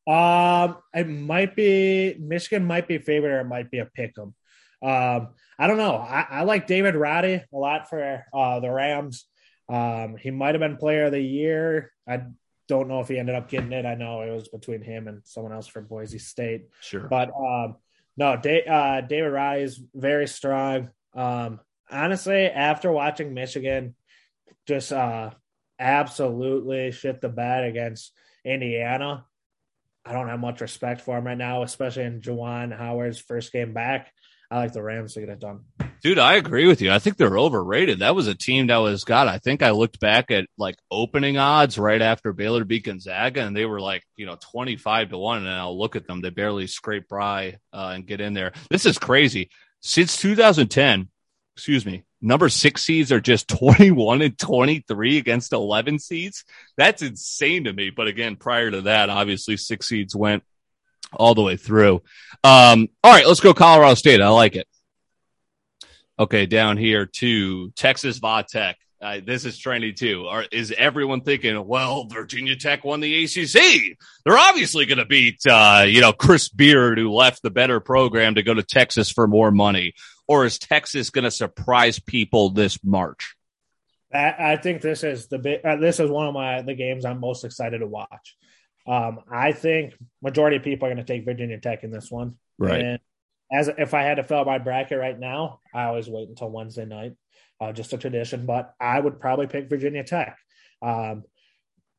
[0.08, 4.34] Um, it might be Michigan might be favored, or it might be a pick 'em.
[4.82, 5.98] Um, I don't know.
[5.98, 9.26] I, I like David Roddy a lot for uh, the Rams.
[9.72, 11.94] Um, he might have been player of the year.
[12.08, 12.24] I
[12.68, 13.86] don't know if he ended up getting it.
[13.86, 16.68] I know it was between him and someone else from Boise State.
[16.82, 17.08] Sure.
[17.08, 17.78] But um,
[18.18, 20.90] no, uh, David Roddy is very strong.
[21.16, 23.96] Um, honestly, after watching Michigan
[24.68, 25.32] just uh,
[25.80, 28.12] absolutely shit the bed against
[28.44, 29.26] Indiana,
[30.06, 33.74] I don't have much respect for him right now, especially in Juwan Howard's first game
[33.74, 34.12] back.
[34.52, 35.62] I like the Rams to get it done.
[36.04, 36.92] Dude, I agree with you.
[36.92, 38.00] I think they're overrated.
[38.00, 39.30] That was a team that was God.
[39.30, 43.56] I think I looked back at like opening odds right after Baylor beat Gonzaga, and
[43.56, 45.38] they were like you know twenty five to one.
[45.38, 48.52] And I'll look at them; they barely scrape by uh, and get in there.
[48.70, 49.52] This is crazy.
[49.80, 51.08] Since 2010,
[51.56, 56.44] excuse me, number six seeds are just 21 and 23 against 11 seeds.
[56.78, 57.90] That's insane to me.
[57.90, 60.44] But again, prior to that, obviously six seeds went
[61.14, 62.02] all the way through.
[62.44, 64.22] Um, all right, let's go Colorado State.
[64.22, 64.68] I like it.
[66.20, 68.78] Okay, down here to Texas Va Tech.
[69.02, 70.28] Uh, this is trendy too.
[70.28, 73.98] Are, is everyone thinking, well, Virginia Tech won the ACC?
[74.24, 78.36] They're obviously going to beat, uh, you know, Chris Beard, who left the better program
[78.36, 79.96] to go to Texas for more money.
[80.28, 83.36] Or is Texas going to surprise people this March?
[84.14, 85.66] I, I think this is the big.
[85.66, 88.38] Uh, this is one of my the games I'm most excited to watch.
[88.88, 92.36] Um, I think majority of people are going to take Virginia Tech in this one.
[92.58, 92.82] Right.
[92.82, 93.00] And
[93.52, 96.50] as if I had to fill out my bracket right now, I always wait until
[96.50, 97.14] Wednesday night,
[97.60, 98.46] uh, just a tradition.
[98.46, 100.38] But I would probably pick Virginia Tech.
[100.82, 101.24] Um,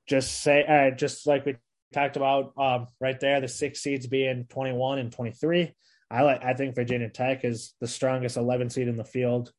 [0.09, 1.57] just say, uh, just like we
[1.93, 5.73] talked about um, right there, the six seeds being 21 and 23.
[6.11, 6.45] I like.
[6.45, 9.53] I think Virginia Tech is the strongest 11 seed in the field,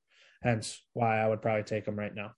[0.43, 2.31] hence why I would probably take them right now.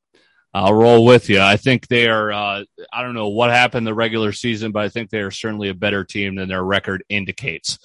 [0.55, 1.41] I'll roll with you.
[1.41, 2.31] I think they are.
[2.31, 5.67] Uh, I don't know what happened the regular season, but I think they are certainly
[5.67, 7.77] a better team than their record indicates.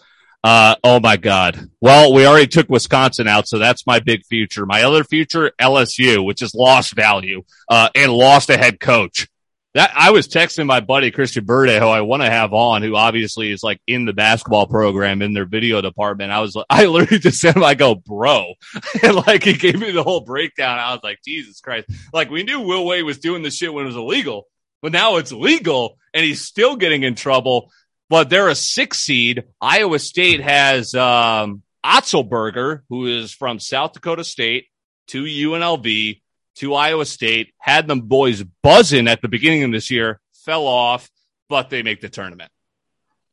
[0.45, 1.69] Uh, oh my God.
[1.81, 4.67] Well, we already took Wisconsin out, so that's my big future.
[4.67, 9.27] My other future, LSU, which is lost value, uh, and lost a head coach.
[9.75, 12.97] That I was texting my buddy Christian Burde, who I want to have on, who
[12.97, 16.33] obviously is like in the basketball program in their video department.
[16.33, 18.55] I was, like I literally just sent him, I go, bro,
[19.03, 20.79] and like he gave me the whole breakdown.
[20.79, 21.89] I was like, Jesus Christ!
[22.13, 24.47] Like we knew Will Wade was doing this shit when it was illegal,
[24.83, 27.71] but now it's legal, and he's still getting in trouble
[28.11, 29.45] but they're a six seed.
[29.61, 34.67] Iowa State has um, Otzelberger, who is from South Dakota State,
[35.07, 36.21] to UNLV,
[36.57, 41.11] to Iowa State, had them boys buzzing at the beginning of this year, fell off,
[41.49, 42.51] but they make the tournament.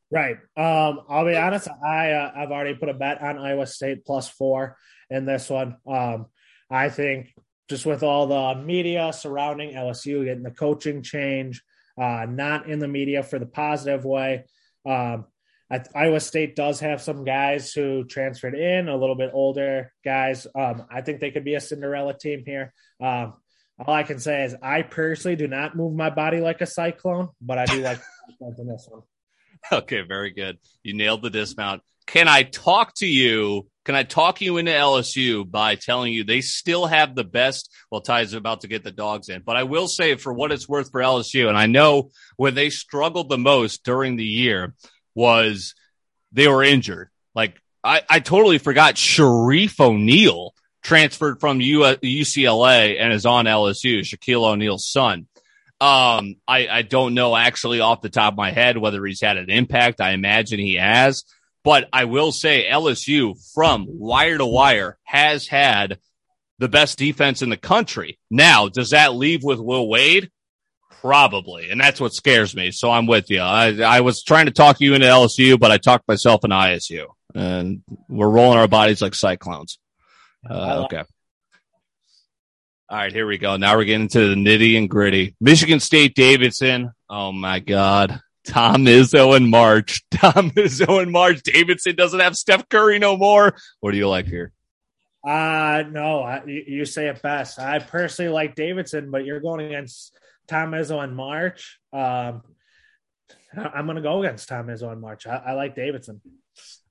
[0.10, 0.38] Right.
[0.56, 1.68] Um, I'll be honest.
[1.68, 4.78] I uh, I've already put a bet on Iowa State plus four
[5.10, 5.78] in this one.
[5.86, 6.28] Um,
[6.70, 7.34] I think
[7.70, 11.62] just with all the media surrounding LSU getting the coaching change,
[12.02, 14.46] uh, not in the media for the positive way.
[14.86, 15.26] Um,
[15.94, 20.48] Iowa State does have some guys who transferred in, a little bit older guys.
[20.56, 22.74] Um, I think they could be a Cinderella team here.
[23.02, 23.34] Um,
[23.80, 27.30] all I can say is I personally do not move my body like a cyclone,
[27.42, 28.00] but I do like
[28.58, 29.02] in this one.
[29.72, 30.58] Okay, very good.
[30.84, 31.82] You nailed the dismount.
[32.06, 33.68] Can I talk to you?
[33.84, 37.70] Can I talk you into LSU by telling you they still have the best?
[37.92, 40.70] Well, Ty's about to get the dogs in, but I will say for what it's
[40.70, 44.74] worth for LSU, and I know when they struggled the most during the year
[45.18, 45.74] was
[46.32, 47.10] they were injured.
[47.34, 50.54] Like I, I totally forgot Shareef O'Neal
[50.84, 55.28] transferred from U- UCLA and is on LSU, Shaquille O'Neal's son.
[55.82, 59.38] Um, I, I don't know actually off the top of my head whether he's had
[59.38, 60.02] an impact.
[60.02, 61.24] I imagine he has.
[61.64, 66.00] But I will say LSU from wire to wire has had
[66.60, 68.20] the best defense in the country.
[68.30, 70.30] Now, does that leave with Will Wade?
[71.02, 71.70] Probably.
[71.70, 72.72] And that's what scares me.
[72.72, 73.42] So I'm with you.
[73.42, 77.08] I, I was trying to talk you into LSU, but I talked myself into ISU
[77.36, 79.80] and we're rolling our bodies like cyclones.
[80.50, 81.04] Uh, okay.
[82.90, 83.58] All right, here we go.
[83.58, 85.36] Now we're getting into the nitty and gritty.
[85.42, 86.92] Michigan State Davidson.
[87.10, 88.22] Oh my God.
[88.46, 90.04] Tom Izzo and March.
[90.12, 91.42] Tom Izzo and March.
[91.44, 93.58] Davidson doesn't have Steph Curry no more.
[93.82, 94.54] What do you like here?
[95.28, 97.60] Uh no, I, you say it best.
[97.60, 101.80] I personally like Davidson, but you're going against Tom Izzo and March.
[101.94, 102.44] Um,
[103.56, 105.28] I'm going to go against Tom Izzo and March.
[105.28, 106.22] I, I like Davidson.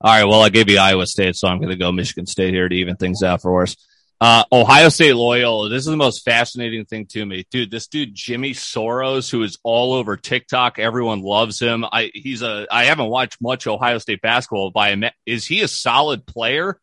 [0.00, 0.24] All right.
[0.24, 2.74] Well, I gave you Iowa State, so I'm going to go Michigan State here to
[2.74, 3.76] even things out for us.
[4.20, 5.68] Uh, Ohio State Loyola.
[5.68, 7.70] This is the most fascinating thing to me, dude.
[7.70, 11.84] This dude Jimmy Sotos, who is all over TikTok, everyone loves him.
[11.84, 12.66] I he's a.
[12.70, 16.80] I haven't watched much Ohio State basketball, but I, is he a solid player?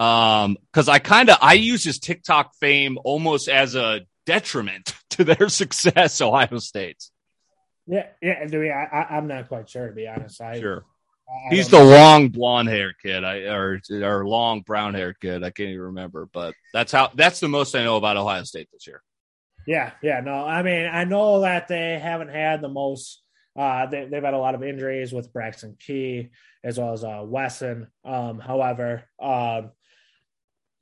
[0.00, 5.24] Um, because I kind of I use his TikTok fame almost as a detriment to
[5.24, 6.20] their success.
[6.20, 7.10] Ohio State's.
[7.86, 8.88] Yeah, yeah.
[8.92, 10.40] I, I, am not quite sure to be honest.
[10.40, 10.84] I, sure.
[11.50, 15.42] He's the long blonde hair kid, I or or long brown hair kid.
[15.42, 18.68] I can't even remember, but that's how that's the most I know about Ohio State
[18.72, 19.02] this year.
[19.66, 23.22] Yeah, yeah, no, I mean I know that they haven't had the most.
[23.56, 26.30] Uh, they, have had a lot of injuries with Braxton Key
[26.62, 27.88] as well as uh, Wesson.
[28.04, 29.70] Um, however, um,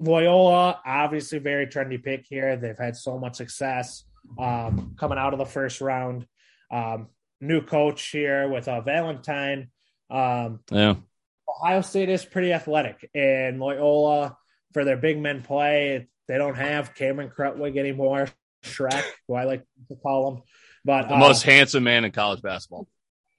[0.01, 2.57] Loyola obviously very trendy pick here.
[2.57, 4.05] They've had so much success
[4.39, 6.27] um, coming out of the first round.
[6.71, 7.09] Um,
[7.41, 9.71] new coach here with uh, Valentine.
[10.11, 10.95] Um, yeah.
[11.49, 14.37] Ohio State is pretty athletic, and Loyola
[14.73, 16.09] for their big men play.
[16.27, 18.29] They don't have Cameron Krutwig anymore.
[18.65, 20.43] Shrek, who I like to call him,
[20.85, 22.89] but the uh, most handsome man in college basketball.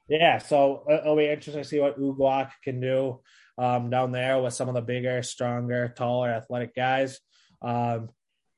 [0.08, 3.22] Yeah, so uh, it'll be interesting to see what Uguak can do
[3.58, 7.20] um, down there with some of the bigger, stronger, taller, athletic guys.
[7.62, 8.10] Um,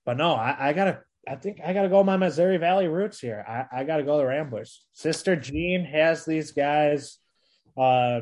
[0.06, 1.02] but no, I, I, gotta.
[1.30, 3.44] I think I gotta go my Missouri Valley roots here.
[3.48, 4.86] I, I gotta go the Ramblers.
[4.94, 7.18] Sister Jean has these guys
[7.78, 8.22] uh,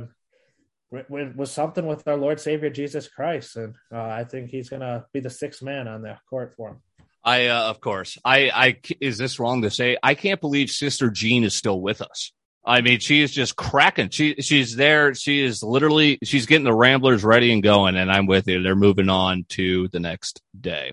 [0.91, 5.05] with, with something with our Lord Savior Jesus Christ, and uh, I think he's gonna
[5.13, 6.81] be the sixth man on the court for him.
[7.23, 9.97] I, uh, of course, I, I is this wrong to say?
[10.03, 12.31] I can't believe Sister Jean is still with us.
[12.67, 14.09] I mean, she is just cracking.
[14.09, 15.13] She she's there.
[15.13, 18.63] She is literally she's getting the Ramblers ready and going, and I'm with you.
[18.63, 20.91] They're moving on to the next day.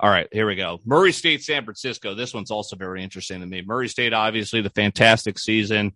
[0.00, 0.80] All right, here we go.
[0.84, 2.14] Murray State, San Francisco.
[2.14, 3.62] This one's also very interesting to me.
[3.62, 5.92] Murray State, obviously, the fantastic season,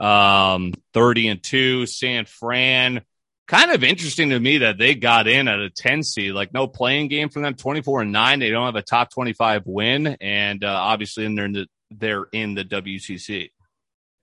[0.00, 1.84] um, thirty and two.
[1.84, 3.02] San Fran,
[3.46, 6.32] kind of interesting to me that they got in at a ten seed.
[6.32, 8.38] Like no playing game for them, twenty four and nine.
[8.38, 12.26] They don't have a top twenty five win, and uh, obviously, they're in the they're
[12.32, 13.50] in the WCC.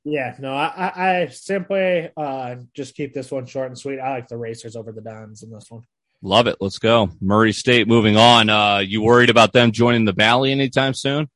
[0.04, 4.00] Yeah, no, I, I simply uh, just keep this one short and sweet.
[4.00, 5.84] I like the Racers over the Dons in this one.
[6.24, 6.58] Love it.
[6.60, 7.10] Let's go.
[7.20, 8.50] Murray State moving on.
[8.50, 11.30] Uh, you worried about them joining the Valley anytime soon?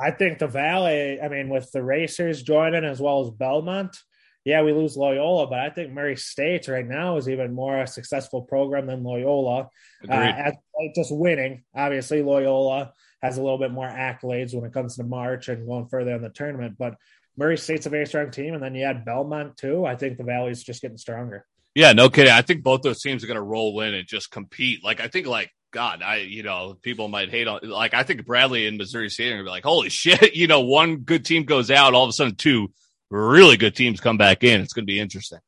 [0.00, 3.96] I think the Valley, I mean, with the Racers joining as well as Belmont,
[4.44, 7.86] yeah, we lose Loyola, but I think Murray State right now is even more a
[7.86, 9.68] successful program than Loyola.
[10.08, 10.52] Uh,
[10.94, 15.48] just winning, obviously, Loyola has a little bit more accolades when it comes to March
[15.48, 16.94] and going further in the tournament, but
[17.38, 19.86] Murray State's a very strong team, and then you add Belmont too.
[19.86, 21.46] I think the Valley's just getting stronger.
[21.72, 22.32] Yeah, no kidding.
[22.32, 24.82] I think both those teams are going to roll in and just compete.
[24.82, 27.60] Like I think, like God, I you know people might hate on.
[27.62, 30.48] Like I think Bradley and Missouri State are going to be like, holy shit, you
[30.48, 32.72] know, one good team goes out, all of a sudden two
[33.08, 34.60] really good teams come back in.
[34.60, 35.38] It's going to be interesting.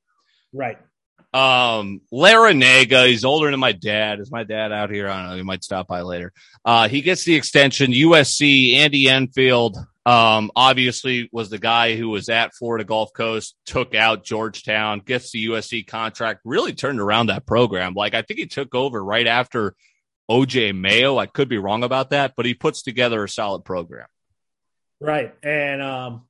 [0.53, 0.79] Right.
[1.33, 4.21] Um, Larrañaga, he's older than my dad.
[4.21, 5.09] Is my dad out here?
[5.09, 5.37] I don't know.
[5.37, 6.33] He might stop by later.
[6.65, 7.93] Uh, he gets the extension.
[7.93, 13.95] USC, Andy Enfield, um, obviously was the guy who was at Florida Gulf Coast, took
[13.95, 17.95] out Georgetown, gets the USC contract, really turned around that program.
[17.95, 19.75] Like I think he took over right after
[20.31, 21.19] OJ Mayo.
[21.19, 24.07] I could be wrong about that, but he puts together a solid program.
[25.01, 25.35] Right.
[25.43, 26.23] And, um,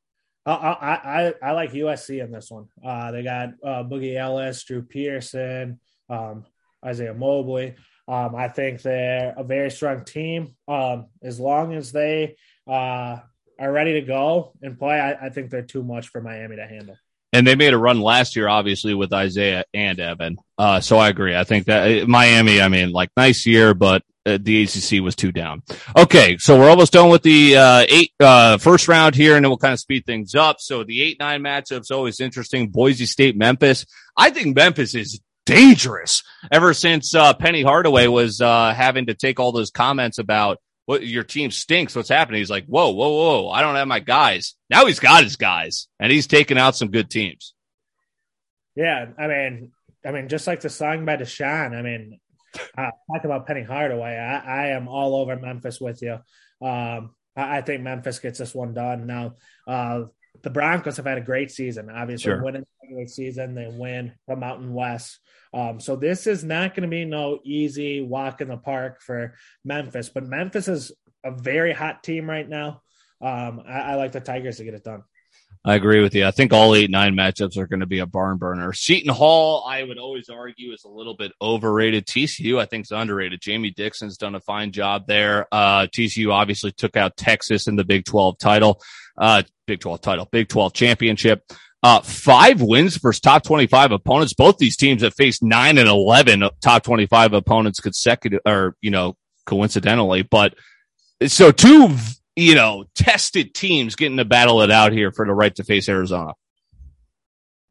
[0.47, 2.69] I, I, I like USC in this one.
[2.85, 5.79] Uh, they got uh, Boogie Ellis, Drew Pearson,
[6.09, 6.45] um,
[6.85, 7.75] Isaiah Mobley.
[8.09, 10.57] Um, I think they're a very strong team.
[10.67, 13.19] Um, as long as they uh,
[13.61, 16.67] are ready to go and play, I, I think they're too much for Miami to
[16.67, 16.97] handle.
[17.33, 20.39] And they made a run last year, obviously, with Isaiah and Evan.
[20.59, 21.37] Uh, so I agree.
[21.37, 25.15] I think that uh, Miami, I mean, like nice year, but uh, the ACC was
[25.15, 25.63] too down.
[25.97, 29.51] Okay, so we're almost done with the uh, eight uh, first round here, and then
[29.51, 30.57] we'll kind of speed things up.
[30.59, 32.69] So the eight nine matchup's always interesting.
[32.69, 33.87] Boise State, Memphis.
[34.17, 36.23] I think Memphis is dangerous.
[36.51, 40.59] Ever since uh, Penny Hardaway was uh, having to take all those comments about
[40.91, 41.95] what your team stinks.
[41.95, 42.41] What's happening?
[42.41, 43.49] He's like, whoa, whoa, whoa.
[43.49, 44.57] I don't have my guys.
[44.69, 47.55] Now he's got his guys and he's taking out some good teams.
[48.75, 49.07] Yeah.
[49.17, 49.71] I mean,
[50.05, 52.19] I mean, just like the song by Deshaun, I mean,
[52.77, 54.17] uh, talk about Penny Hardaway.
[54.17, 56.15] I, I am all over Memphis with you.
[56.61, 59.07] Um, I, I, think Memphis gets this one done.
[59.07, 59.35] Now,
[59.69, 60.07] uh,
[60.43, 61.89] the Broncos have had a great season.
[61.89, 62.43] Obviously, sure.
[62.43, 65.19] winning regular season, they win the Mountain West.
[65.53, 69.35] Um, so this is not going to be no easy walk in the park for
[69.65, 70.93] Memphis, but Memphis is
[71.25, 72.83] a very hot team right now.
[73.21, 75.03] Um, I, I like the Tigers to get it done.
[75.63, 76.27] I agree with you.
[76.27, 78.73] I think all eight, nine matchups are going to be a barn burner.
[78.73, 82.07] Seton Hall, I would always argue, is a little bit overrated.
[82.07, 83.43] TCU, I think, is underrated.
[83.43, 85.47] Jamie Dixon's done a fine job there.
[85.53, 88.81] Uh, TCU obviously took out Texas in the Big 12 title,
[89.19, 91.43] uh, Big 12 title, Big 12 championship.
[91.83, 94.35] Uh, five wins versus top 25 opponents.
[94.35, 99.17] Both these teams have faced nine and 11 top 25 opponents consecutive or, you know,
[99.47, 100.55] coincidentally, but
[101.27, 101.89] so two,
[102.37, 105.89] you know, tested teams getting to battle it out here for the right to face
[105.89, 106.35] Arizona.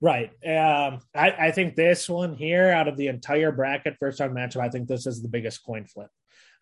[0.01, 0.31] Right.
[0.45, 4.61] Um, I, I think this one here out of the entire bracket first round matchup,
[4.61, 6.09] I think this is the biggest coin flip.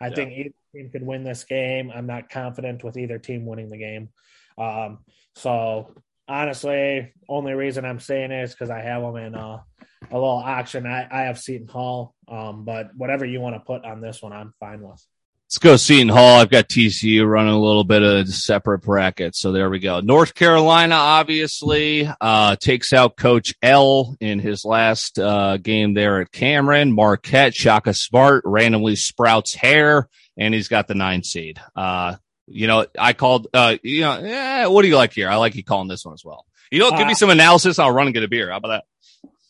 [0.02, 0.16] I yeah.
[0.16, 1.92] think either team could win this game.
[1.94, 4.10] I'm not confident with either team winning the game.
[4.58, 5.00] Um,
[5.36, 5.94] so
[6.28, 9.64] honestly, only reason I'm saying it is because I have them in a,
[10.12, 10.86] a little auction.
[10.86, 14.34] I, I have Seton Hall, um, but whatever you want to put on this one,
[14.34, 15.06] I'm fine with.
[15.48, 16.42] Let's go Seton Hall.
[16.42, 19.40] I've got TCU running a little bit of separate brackets.
[19.40, 20.02] So there we go.
[20.02, 26.34] North Carolina obviously uh, takes out Coach L in his last uh, game there at
[26.34, 26.92] Cameron.
[26.92, 31.62] Marquette, Shaka Smart randomly sprouts hair, and he's got the nine seed.
[31.78, 35.30] Uh, you know, I called, uh, you know, eh, what do you like here?
[35.30, 36.46] I like you calling this one as well.
[36.72, 37.80] You know, give me uh, some analysis.
[37.80, 38.50] I'll run and get a beer.
[38.50, 38.84] How about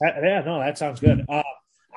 [0.02, 0.22] that?
[0.24, 1.26] Yeah, no, that sounds good.
[1.28, 1.44] Uh,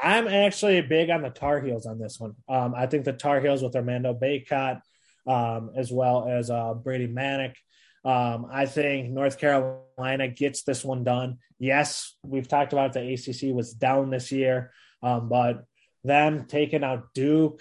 [0.02, 2.34] I'm actually big on the Tar Heels on this one.
[2.48, 4.80] Um, I think the Tar Heels with Armando Bacot,
[5.26, 7.54] um, as well as uh, Brady Manek.
[8.02, 11.38] Um, I think North Carolina gets this one done.
[11.58, 14.72] Yes, we've talked about the ACC was down this year,
[15.02, 15.64] um, but
[16.02, 17.60] them taking out Duke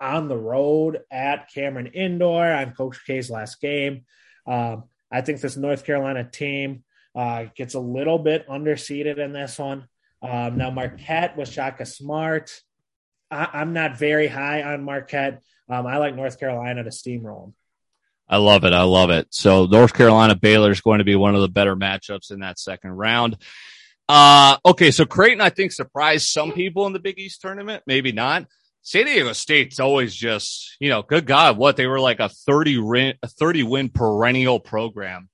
[0.00, 4.04] on the road at Cameron Indoor on Coach K's last game.
[4.46, 6.84] Um, I think this North Carolina team
[7.14, 9.88] uh, gets a little bit underseeded in this one.
[10.22, 12.60] Um, now, Marquette with Shaka Smart.
[13.30, 15.42] I, am not very high on Marquette.
[15.68, 17.54] Um, I like North Carolina to steamroll them.
[18.28, 18.72] I love it.
[18.72, 19.26] I love it.
[19.30, 22.60] So North Carolina Baylor is going to be one of the better matchups in that
[22.60, 23.36] second round.
[24.08, 24.92] Uh, okay.
[24.92, 27.82] So Creighton, I think surprised some people in the Big East tournament.
[27.86, 28.46] Maybe not.
[28.82, 32.78] San Diego State's always just, you know, good God, what they were like a 30
[32.78, 35.28] win, a 30 win perennial program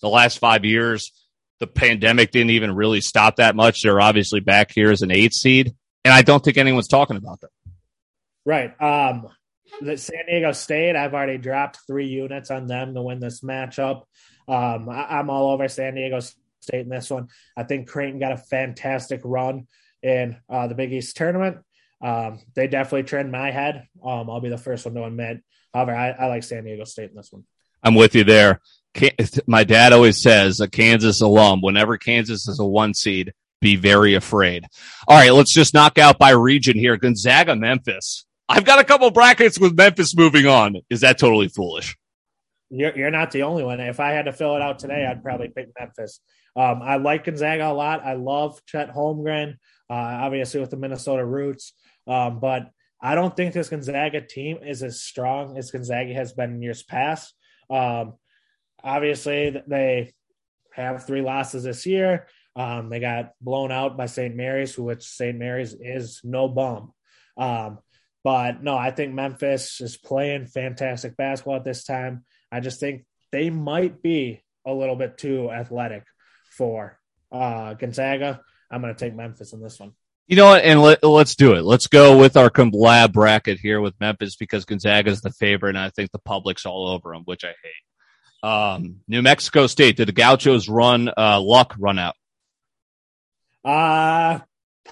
[0.00, 1.12] the last five years.
[1.60, 3.82] The pandemic didn't even really stop that much.
[3.82, 5.74] They're obviously back here as an eight seed.
[6.04, 7.50] And I don't think anyone's talking about them.
[8.44, 8.80] Right.
[8.80, 9.28] Um,
[9.80, 14.02] the San Diego State, I've already dropped three units on them to win this matchup.
[14.46, 16.20] Um, I, am all over San Diego
[16.60, 17.28] State in this one.
[17.56, 19.66] I think Creighton got a fantastic run
[20.02, 21.58] in uh, the Big East tournament.
[22.04, 23.88] Um, they definitely trend my head.
[24.04, 25.42] Um, I'll be the first one to admit.
[25.72, 27.44] However, I, I, like San Diego State in this one.
[27.82, 28.60] I'm with you there.
[29.46, 33.32] My dad always says, a Kansas alum, whenever Kansas is a one seed,
[33.62, 34.66] be very afraid.
[35.08, 36.98] All right, let's just knock out by region here.
[36.98, 38.26] Gonzaga, Memphis.
[38.50, 40.76] I've got a couple brackets with Memphis moving on.
[40.90, 41.96] Is that totally foolish?
[42.68, 43.80] You're, you're not the only one.
[43.80, 46.20] If I had to fill it out today, I'd probably pick Memphis.
[46.54, 48.04] Um, I like Gonzaga a lot.
[48.04, 49.54] I love Chet Holmgren,
[49.88, 51.72] uh, obviously with the Minnesota roots.
[52.06, 56.54] Um, but I don't think this Gonzaga team is as strong as Gonzaga has been
[56.54, 57.34] in years past.
[57.68, 58.14] Um,
[58.82, 60.12] obviously, they
[60.72, 62.26] have three losses this year.
[62.56, 64.34] Um, they got blown out by St.
[64.34, 65.36] Mary's, which St.
[65.36, 66.92] Mary's is no bum.
[67.36, 67.78] Um,
[68.22, 72.24] but no, I think Memphis is playing fantastic basketball at this time.
[72.50, 76.04] I just think they might be a little bit too athletic
[76.50, 76.98] for
[77.30, 78.40] uh, Gonzaga.
[78.70, 79.92] I'm going to take Memphis in this one.
[80.26, 80.64] You know what?
[80.64, 81.64] And let, us do it.
[81.64, 85.78] Let's go with our collab bracket here with Memphis because Gonzaga is the favorite, and
[85.78, 88.48] I think the public's all over them, which I hate.
[88.48, 89.96] Um, New Mexico State.
[89.96, 92.14] Did the Gauchos run uh, luck run out?
[93.64, 94.40] Uh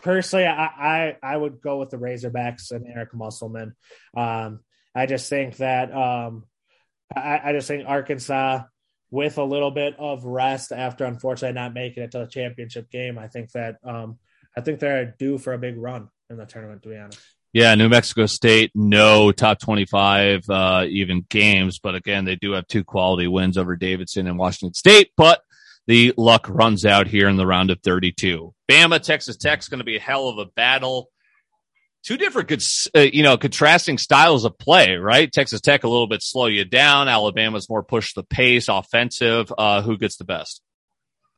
[0.00, 3.74] personally, I, I, I would go with the Razorbacks and Eric Musselman.
[4.16, 4.60] Um,
[4.94, 6.44] I just think that um,
[7.14, 8.62] I, I just think Arkansas,
[9.10, 13.18] with a little bit of rest after unfortunately not making it to the championship game,
[13.18, 14.18] I think that um,
[14.56, 16.82] I think they're due for a big run in the tournament.
[16.82, 17.20] To be honest.
[17.52, 22.66] Yeah, New Mexico State, no top 25 uh, even games, but again, they do have
[22.66, 25.42] two quality wins over Davidson and Washington State, but
[25.86, 28.54] the luck runs out here in the round of 32.
[28.70, 31.10] Bama, Texas Tech's going to be a hell of a battle.
[32.04, 32.50] Two different,
[32.96, 35.30] uh, you know, contrasting styles of play, right?
[35.30, 37.06] Texas Tech a little bit slow you down.
[37.06, 39.52] Alabama's more push the pace, offensive.
[39.56, 40.62] Uh, who gets the best?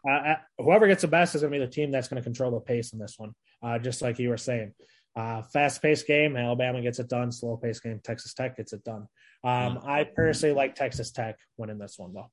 [0.06, 2.24] Uh, uh whoever gets the best is going to be the team that's going to
[2.24, 3.34] control the pace in this one.
[3.62, 4.74] Uh, just like you were saying,
[5.16, 7.32] uh, fast paced game, Alabama gets it done.
[7.32, 9.08] Slow paced game, Texas Tech gets it done.
[9.42, 12.30] Um, I personally like Texas Tech winning this one though.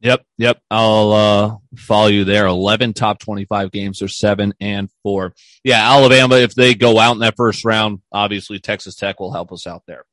[0.00, 0.60] Yep, yep.
[0.68, 2.46] I'll uh, follow you there.
[2.46, 5.32] Eleven top twenty-five games, are seven and four.
[5.62, 6.36] Yeah, Alabama.
[6.36, 9.84] If they go out in that first round, obviously Texas Tech will help us out
[9.86, 10.04] there.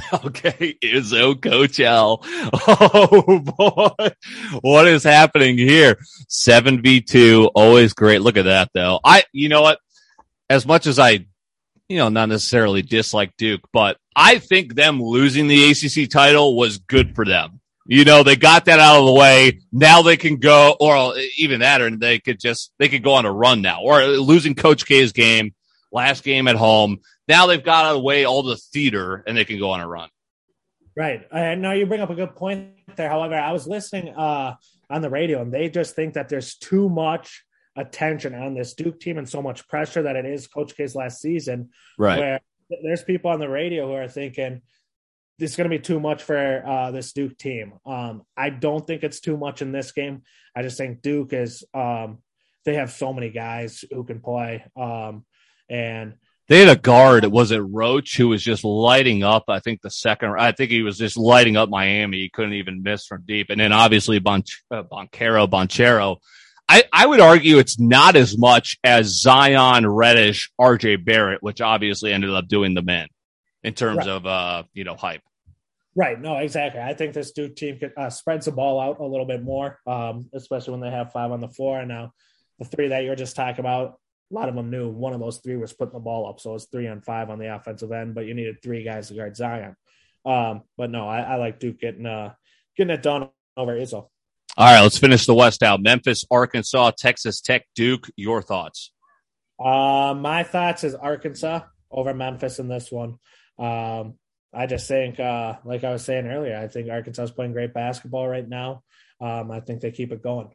[0.24, 2.24] Okay, Izzo Coach L.
[2.68, 4.10] Oh boy,
[4.60, 5.98] what is happening here?
[6.28, 8.22] Seven v two, always great.
[8.22, 9.00] Look at that though.
[9.04, 9.80] I, you know what?
[10.48, 11.26] As much as I,
[11.88, 16.78] you know, not necessarily dislike Duke, but I think them losing the ACC title was
[16.78, 19.60] good for them you know, they got that out of the way.
[19.72, 23.24] Now they can go, or even that, or they could just, they could go on
[23.24, 25.54] a run now, or losing Coach K's game,
[25.90, 26.98] last game at home.
[27.28, 29.80] Now they've got out of the way all the theater and they can go on
[29.80, 30.08] a run.
[30.96, 31.26] Right.
[31.30, 33.08] And now you bring up a good point there.
[33.08, 34.54] However, I was listening uh,
[34.90, 37.44] on the radio and they just think that there's too much
[37.76, 41.20] attention on this Duke team and so much pressure that it is Coach K's last
[41.20, 41.70] season.
[41.98, 42.18] Right.
[42.18, 42.40] Where
[42.82, 44.62] there's people on the radio who are thinking,
[45.38, 47.74] this is going to be too much for uh, this Duke team.
[47.86, 50.22] Um, I don't think it's too much in this game.
[50.56, 52.18] I just think Duke is um,
[52.64, 55.24] they have so many guys who can play, um,
[55.70, 56.14] and
[56.48, 57.26] they had a guard.
[57.26, 59.44] Was it Roach who was just lighting up?
[59.48, 60.34] I think the second.
[60.38, 62.18] I think he was just lighting up Miami.
[62.18, 66.18] He couldn't even miss from deep, and then obviously Bon, uh, Boncaro, Banchero.
[66.70, 72.12] I, I would argue it's not as much as Zion, Reddish, RJ Barrett, which obviously
[72.12, 73.08] ended up doing the men
[73.62, 74.08] in terms right.
[74.08, 75.22] of uh, you know hype.
[75.94, 76.20] Right.
[76.20, 76.80] No, exactly.
[76.80, 79.80] I think this Duke team could, uh, spreads the ball out a little bit more,
[79.84, 81.80] um, especially when they have five on the floor.
[81.80, 82.12] And now
[82.60, 83.98] the three that you're just talking about,
[84.30, 86.40] a lot of them knew one of those three was putting the ball up.
[86.40, 89.14] So it's three on five on the offensive end, but you needed three guys to
[89.14, 89.74] guard Zion.
[90.24, 92.34] Um, but no, I, I, like Duke getting uh,
[92.76, 94.08] getting it done over Izzo.
[94.56, 95.80] All right, let's finish the West out.
[95.80, 98.10] Memphis, Arkansas, Texas Tech, Duke.
[98.16, 98.92] Your thoughts?
[99.58, 101.60] Uh, my thoughts is Arkansas
[101.90, 103.18] over Memphis in this one.
[103.58, 104.14] Um,
[104.52, 107.72] I just think, uh, like I was saying earlier, I think Arkansas is playing great
[107.72, 108.82] basketball right now.
[109.20, 110.48] Um, I think they keep it going.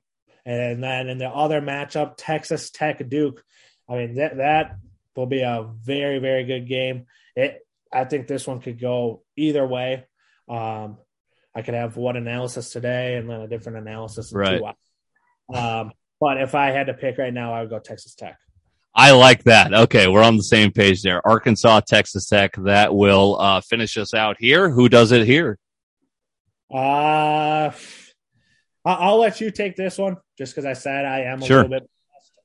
[0.46, 3.44] And then in the other matchup, Texas Tech Duke.
[3.89, 4.78] I mean that that
[5.16, 7.06] will be a very very good game.
[7.36, 10.06] It I think this one could go either way.
[10.50, 10.98] Um,
[11.56, 14.58] I could have one analysis today and then a different analysis in right.
[14.58, 14.76] two hours.
[15.54, 18.38] Um, but if I had to pick right now, I would go Texas Tech.
[18.96, 19.74] I like that.
[19.74, 21.26] Okay, we're on the same page there.
[21.28, 22.54] Arkansas, Texas Tech.
[22.58, 24.70] That will uh, finish us out here.
[24.70, 25.58] Who does it here?
[26.72, 27.72] Uh,
[28.86, 31.63] I'll let you take this one just because I said I am a sure.
[31.63, 31.89] little bit.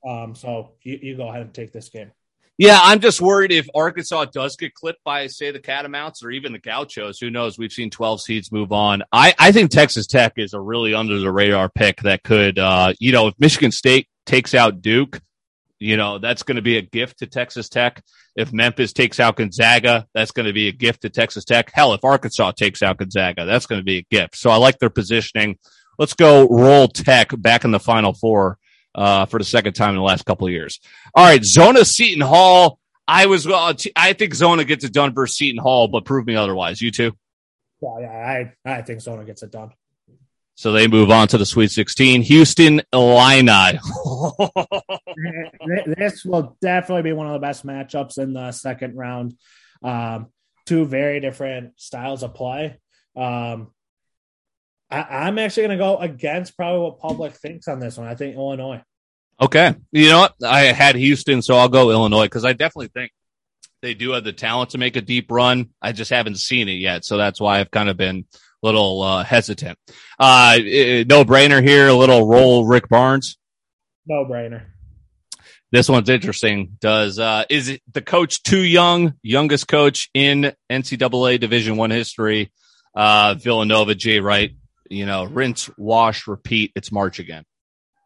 [0.07, 2.11] Um, so you, you go ahead and take this game.
[2.57, 6.51] Yeah, I'm just worried if Arkansas does get clipped by, say, the Catamounts or even
[6.51, 7.17] the Gauchos.
[7.19, 7.57] Who knows?
[7.57, 9.01] We've seen 12 seeds move on.
[9.13, 12.93] I, I think Texas Tech is a really under the radar pick that could, uh,
[12.99, 15.21] you know, if Michigan State takes out Duke,
[15.79, 18.03] you know, that's going to be a gift to Texas Tech.
[18.35, 21.71] If Memphis takes out Gonzaga, that's going to be a gift to Texas Tech.
[21.73, 24.35] Hell, if Arkansas takes out Gonzaga, that's going to be a gift.
[24.35, 25.57] So I like their positioning.
[25.99, 28.57] Let's go roll Tech back in the Final Four
[28.95, 30.79] uh, for the second time in the last couple of years.
[31.13, 32.79] All right, Zona Seton Hall.
[33.07, 33.75] I was well.
[33.95, 36.81] I think Zona gets it done versus Seton Hall, but prove me otherwise.
[36.81, 37.11] You too.
[37.81, 39.71] Yeah, yeah, I I think Zona gets it done.
[40.55, 42.21] So they move on to the Sweet 16.
[42.23, 43.79] Houston Illini.
[45.97, 49.37] this will definitely be one of the best matchups in the second round.
[49.81, 50.27] Um,
[50.65, 52.77] two very different styles of play.
[53.15, 53.71] Um,
[54.91, 58.07] I, am actually going to go against probably what public thinks on this one.
[58.07, 58.81] I think Illinois.
[59.41, 59.75] Okay.
[59.91, 60.35] You know what?
[60.43, 63.11] I had Houston, so I'll go Illinois because I definitely think
[63.81, 65.69] they do have the talent to make a deep run.
[65.81, 67.05] I just haven't seen it yet.
[67.05, 69.77] So that's why I've kind of been a little uh, hesitant.
[70.19, 70.57] Uh,
[71.07, 73.37] no brainer here, a little roll Rick Barnes.
[74.05, 74.65] No brainer.
[75.71, 76.77] This one's interesting.
[76.81, 79.13] Does uh, is it the coach too young?
[79.21, 82.51] Youngest coach in NCAA Division One history.
[82.95, 84.55] Uh, Villanova, Jay Wright
[84.89, 86.71] you know, rinse, wash, repeat.
[86.75, 87.45] It's March again.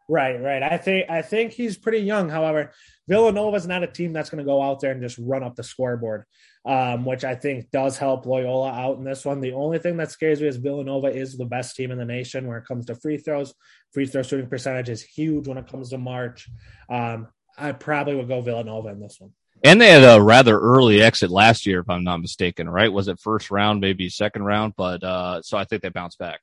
[0.08, 0.62] Right, right.
[0.62, 2.28] I think I think he's pretty young.
[2.28, 2.72] However,
[3.08, 5.56] Villanova is not a team that's going to go out there and just run up
[5.56, 6.24] the scoreboard,
[6.66, 9.40] um, which I think does help Loyola out in this one.
[9.40, 12.46] The only thing that scares me is Villanova is the best team in the nation
[12.46, 13.54] when it comes to free throws.
[13.94, 16.50] Free throw shooting percentage is huge when it comes to March.
[16.90, 19.32] Um, I probably would go Villanova in this one.
[19.62, 22.92] And they had a rather early exit last year, if I'm not mistaken, right?
[22.92, 24.74] Was it first round, maybe second round?
[24.76, 26.40] But uh, so I think they bounced back.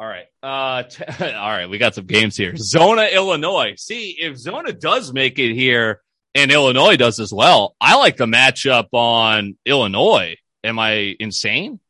[0.00, 0.24] All right.
[0.42, 1.68] Uh, t- all right.
[1.68, 2.56] We got some games here.
[2.56, 3.74] Zona, Illinois.
[3.76, 6.00] See, if Zona does make it here
[6.34, 10.36] and Illinois does as well, I like the matchup on Illinois.
[10.64, 11.80] Am I insane?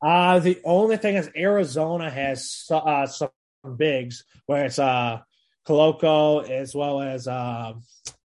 [0.00, 3.30] Uh, the only thing is Arizona has uh, some
[3.76, 5.18] bigs where it's uh,
[5.66, 7.72] Koloko as well as uh,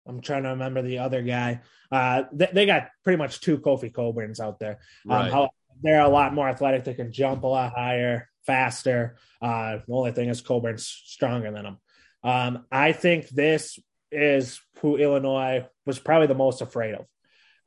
[0.07, 1.61] I'm trying to remember the other guy.
[1.93, 4.79] Uh, they, they got pretty much two Kofi Cockburns out there.
[5.09, 5.33] Um, right.
[5.33, 5.51] how,
[5.83, 6.85] they're a lot more athletic.
[6.85, 9.17] They can jump a lot higher faster.
[9.41, 11.79] Uh, the only thing is Cockburn's stronger than him.
[12.23, 13.79] Um, I think this
[14.11, 17.07] is who Illinois was probably the most afraid of.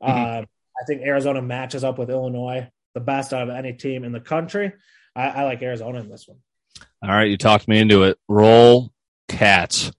[0.02, 0.10] Mm-hmm.
[0.10, 4.12] Uh, I think Arizona matches up with Illinois the best out of any team in
[4.12, 4.72] the country.
[5.14, 6.38] I, I like Arizona in this one.
[7.02, 8.18] All right, you talked me into it.
[8.28, 8.90] Roll
[9.28, 9.92] cats.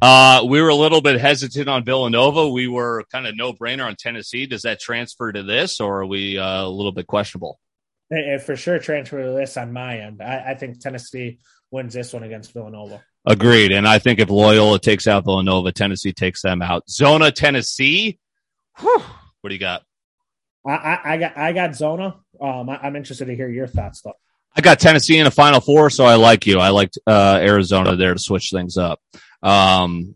[0.00, 2.48] Uh, we were a little bit hesitant on Villanova.
[2.48, 4.46] We were kind of no brainer on Tennessee.
[4.46, 7.58] Does that transfer to this, or are we uh, a little bit questionable?
[8.10, 10.22] It for sure transfer this on my end.
[10.22, 11.40] I, I, think Tennessee
[11.70, 13.02] wins this one against Villanova.
[13.26, 13.72] Agreed.
[13.72, 16.88] And I think if Loyola takes out Villanova, Tennessee takes them out.
[16.88, 18.18] Zona, Tennessee.
[18.78, 19.02] Whew.
[19.42, 19.82] What do you got?
[20.66, 22.16] I, I, I got I got Zona.
[22.40, 24.14] Um, I, am interested to hear your thoughts though.
[24.56, 26.58] I got Tennessee in a Final Four, so I like you.
[26.58, 29.00] I liked uh, Arizona there to switch things up.
[29.42, 30.14] Um,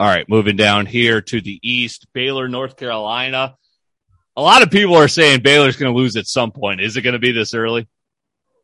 [0.00, 3.54] all right, moving down here to the East, Baylor, North Carolina
[4.36, 6.80] a lot of people are saying Baylor's going to lose at some point.
[6.80, 7.88] Is it going to be this early?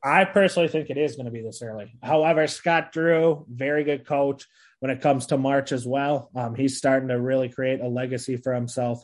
[0.02, 1.92] I personally think it is going to be this early.
[2.02, 4.44] However, Scott Drew, very good coach
[4.80, 6.30] when it comes to March as well.
[6.34, 9.02] Um, he's starting to really create a legacy for himself.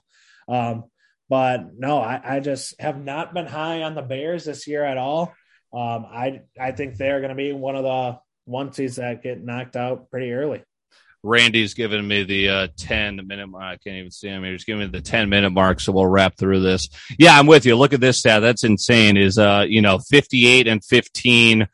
[0.48, 0.84] Um,
[1.28, 4.98] but no, I, I, just have not been high on the Bears this year at
[4.98, 5.34] all.
[5.72, 9.74] Um, I I think they're going to be one of the onesies that get knocked
[9.74, 10.62] out pretty early.
[11.24, 13.64] Randy's giving me the uh, 10 minute mark.
[13.64, 14.44] I can't even see him.
[14.44, 15.80] He's giving me the 10 minute mark.
[15.80, 16.88] So we'll wrap through this.
[17.18, 17.76] Yeah, I'm with you.
[17.76, 18.42] Look at this stat.
[18.42, 21.66] That's insane is, uh, you know, 58 and 15,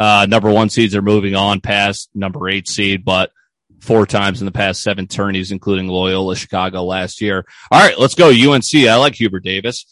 [0.00, 3.30] uh, number one seeds are moving on past number eight seed, but
[3.80, 7.44] four times in the past seven tourneys, including Loyola Chicago last year.
[7.70, 8.74] All right, let's go UNC.
[8.74, 9.84] I like Hubert Davis.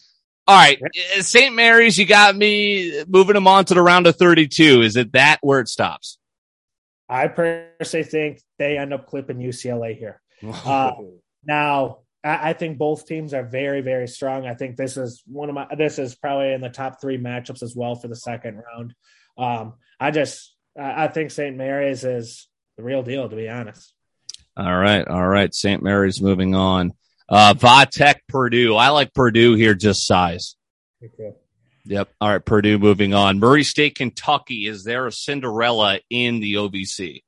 [0.49, 0.81] All right,
[1.21, 1.55] St.
[1.55, 4.81] Mary's, you got me moving them on to the round of 32.
[4.83, 6.19] Is it that where it stops?
[7.13, 10.21] I personally think they end up clipping UCLA here.
[10.43, 10.91] Uh,
[11.45, 14.45] now, I, I, think both teams are very, very strong.
[14.45, 15.69] I think this is one of my.
[15.77, 18.95] This is probably in the top three matchups as well for the second round.
[19.39, 21.57] Um, I just, I, I think St.
[21.57, 23.95] Mary's is the real deal, to be honest.
[24.57, 25.55] All right, all right.
[25.55, 25.81] St.
[25.81, 26.93] Mary's moving on.
[27.29, 28.75] Uh, Va Tech Purdue.
[28.75, 30.57] I like Purdue here, just size.
[31.05, 31.37] Okay.
[31.85, 32.11] Yep.
[32.20, 32.45] All right.
[32.45, 33.41] Purdue moving on.
[33.41, 34.66] Murray State, Kentucky.
[34.66, 37.22] Is there a Cinderella in the OVC?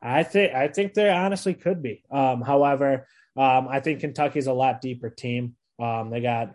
[0.00, 2.04] I think I think there honestly could be.
[2.10, 3.06] Um, however,
[3.36, 5.56] um, I think Kentucky's a lot deeper team.
[5.78, 6.54] Um, they got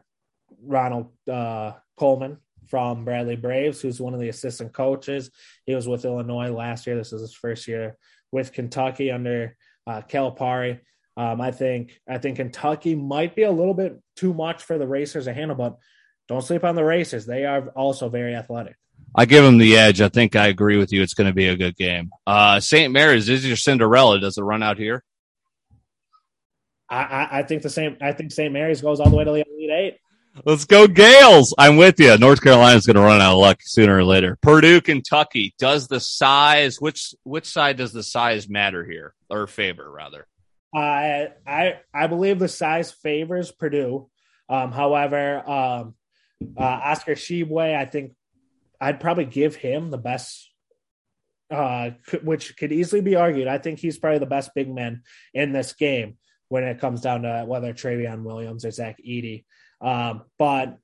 [0.62, 5.30] Ronald uh, Coleman from Bradley Braves, who's one of the assistant coaches.
[5.66, 6.96] He was with Illinois last year.
[6.96, 7.98] This is his first year
[8.32, 9.56] with Kentucky under
[9.86, 10.80] uh, Calipari.
[11.16, 14.88] Um, I think I think Kentucky might be a little bit too much for the
[14.88, 15.78] racers to handle, but
[16.28, 17.26] don't sleep on the racers.
[17.26, 18.76] They are also very athletic.
[19.16, 20.02] I give them the edge.
[20.02, 21.02] I think I agree with you.
[21.02, 22.12] It's going to be a good game.
[22.26, 22.92] Uh, St.
[22.92, 24.20] Mary's is your Cinderella.
[24.20, 25.04] Does it run out here?
[26.90, 27.98] I, I, I think the same.
[28.02, 28.52] I think St.
[28.52, 29.98] Mary's goes all the way to the Elite Eight.
[30.46, 31.54] Let's go Gaels.
[31.60, 32.18] I'm with you.
[32.18, 34.38] North Carolina's going to run out of luck sooner or later.
[34.42, 35.54] Purdue, Kentucky.
[35.60, 40.26] Does the size which which side does the size matter here or favor rather?
[40.74, 44.10] I I I believe the size favors Purdue.
[44.50, 45.96] Um, however, um,
[46.58, 48.14] uh, Oscar Tshiebwe, I think
[48.80, 50.52] I'd probably give him the best,
[51.50, 51.92] uh,
[52.24, 53.48] which could easily be argued.
[53.48, 55.04] I think he's probably the best big man
[55.34, 56.18] in this game
[56.50, 59.46] when it comes down to whether Trevion Williams or Zach Edey.
[59.82, 60.78] Um, but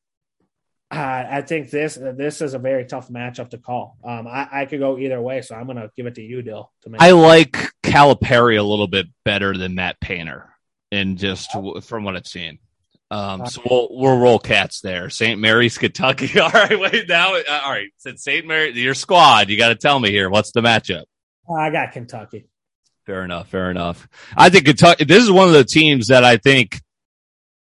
[0.91, 3.97] uh, I think this this is a very tough matchup to call.
[4.03, 6.41] Um, I, I, could go either way, so I'm going to give it to you,
[6.41, 6.71] Dill.
[6.81, 7.51] To make I like
[7.83, 10.49] Calipari a little bit better than Matt Painter,
[10.91, 12.57] and just from what I've seen.
[13.11, 15.09] Um, so we'll we'll roll cats there.
[15.09, 15.39] St.
[15.39, 16.39] Mary's, Kentucky.
[16.39, 17.35] All right, wait now.
[17.35, 18.45] Uh, all right, since St.
[18.45, 20.29] Mary, your squad, you got to tell me here.
[20.29, 21.05] What's the matchup?
[21.51, 22.45] I got Kentucky.
[23.05, 23.49] Fair enough.
[23.49, 24.07] Fair enough.
[24.37, 25.05] I think Kentucky.
[25.05, 26.79] This is one of the teams that I think,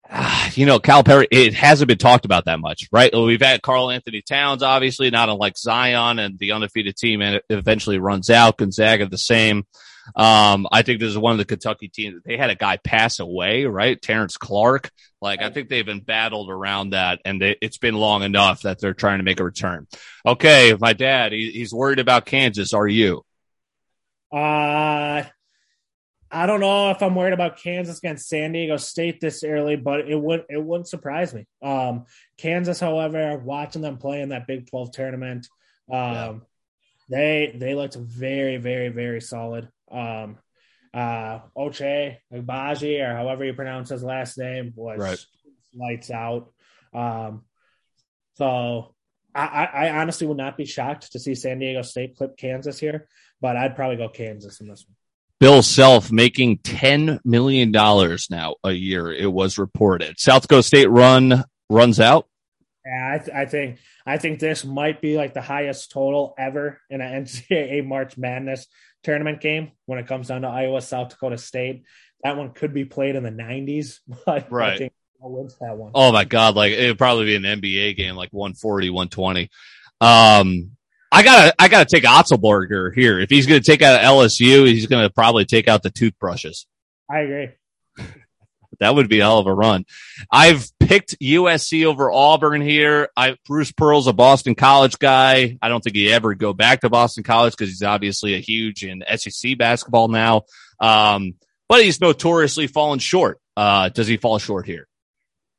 [0.08, 1.26] uh, you know, Calipari.
[1.30, 3.12] It hasn't been talked about that much, right?
[3.14, 7.98] We've had Karl-Anthony Towns, obviously, not unlike Zion, and the undefeated team, and it eventually
[7.98, 8.56] runs out.
[8.56, 9.66] Gonzaga the same.
[10.14, 12.22] Um, I think this is one of the Kentucky teams.
[12.24, 14.00] They had a guy pass away, right?
[14.00, 14.90] Terrence Clarke.
[15.26, 18.78] Like, I think they've been battled around that, and they, it's been long enough that
[18.78, 19.88] they're trying to make a return.
[20.24, 22.72] Okay, my dad, he, he's worried about Kansas.
[22.72, 23.24] Are you?
[24.32, 25.24] Uh,
[26.30, 30.08] I don't know if I'm worried about Kansas against San Diego State this early, but
[30.08, 31.46] it would it wouldn't surprise me.
[31.60, 32.04] Um,
[32.38, 35.48] Kansas, however, watching them play in that Big 12 tournament,
[35.90, 36.32] um, yeah.
[37.08, 40.38] they they looked very, very, very solid um,
[40.94, 45.26] uh, Ochai Agbaji, or however you pronounce his last name, was right.
[45.74, 46.52] lights out.
[46.94, 47.42] Um,
[48.34, 48.94] so
[49.34, 53.08] I, I, honestly would not be shocked to see San Diego State clip Kansas here,
[53.40, 54.96] but I'd probably go Kansas in this one.
[55.38, 60.18] Bill Self making $10 million now a year, it was reported.
[60.18, 62.26] South Dakota State run runs out.
[62.86, 66.80] Yeah, I, th- I, think I think this might be like the highest total ever
[66.88, 68.66] in an NCAA March Madness
[69.02, 71.84] tournament game when it comes down to Iowa South Dakota State.
[72.22, 74.74] That one could be played in the 90s, but right.
[74.74, 75.92] I think wins that one.
[75.94, 79.50] Oh my god, like it would probably be an NBA game like 140, 120.
[80.00, 80.72] Um
[81.10, 83.18] I gotta I gotta take Otzelberger here.
[83.20, 86.66] If he's gonna take out LSU, he's gonna probably take out the toothbrushes.
[87.10, 87.48] I agree.
[88.80, 89.84] That would be a hell of a run.
[90.30, 93.08] I've picked USC over Auburn here.
[93.16, 95.58] I Bruce Pearl's a Boston College guy.
[95.60, 98.84] I don't think he ever go back to Boston College because he's obviously a huge
[98.84, 100.42] in SEC basketball now.
[100.80, 101.34] Um,
[101.68, 103.40] but he's notoriously fallen short.
[103.56, 104.86] Uh, does he fall short here?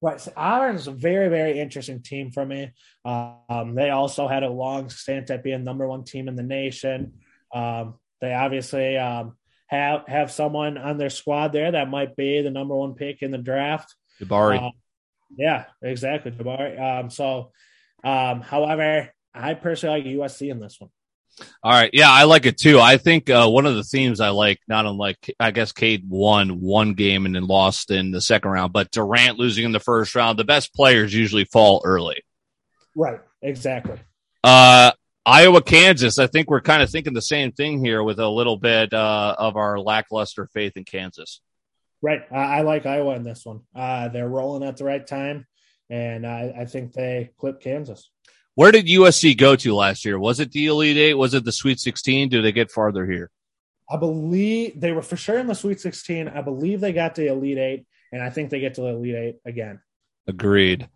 [0.02, 0.22] Right.
[0.22, 2.72] So Auburn is a very, very interesting team for me.
[3.04, 7.14] Um, they also had a long stint at being number one team in the nation.
[7.54, 9.36] Um, they obviously um,
[9.68, 13.32] have have someone on their squad there that might be the number one pick in
[13.32, 13.96] the draft.
[14.22, 14.62] Jabari.
[14.62, 14.72] Uh,
[15.38, 16.80] yeah, exactly, Jabari.
[16.80, 17.52] Um, so,
[18.04, 20.90] um, however, I personally like USC in this one.
[21.62, 22.80] All right, yeah, I like it too.
[22.80, 26.62] I think uh, one of the themes I like, not unlike I guess Cade won
[26.62, 30.16] one game and then lost in the second round, but Durant losing in the first
[30.16, 30.40] round.
[30.40, 32.24] The best players usually fall early.
[32.96, 33.20] Right.
[33.42, 34.00] Exactly.
[34.44, 34.92] Uh,
[35.28, 36.20] Iowa, Kansas.
[36.20, 39.36] I think we're kind of thinking the same thing here with a little bit uh,
[39.38, 41.42] of our lackluster faith in Kansas.
[42.02, 42.22] Right.
[42.32, 43.60] I, I like Iowa in this one.
[43.76, 45.46] Uh, they're rolling at the right time,
[45.90, 48.10] and I, I think they clip Kansas.
[48.56, 50.18] Where did USC go to last year?
[50.18, 51.16] Was it the Elite Eight?
[51.16, 52.30] Was it the Sweet 16?
[52.30, 53.30] Do they get farther here?
[53.90, 56.30] I believe they were for sure in the Sweet 16.
[56.30, 58.88] I believe they got to the Elite Eight, and I think they get to the
[58.88, 59.82] Elite Eight again.
[60.26, 60.88] Agreed.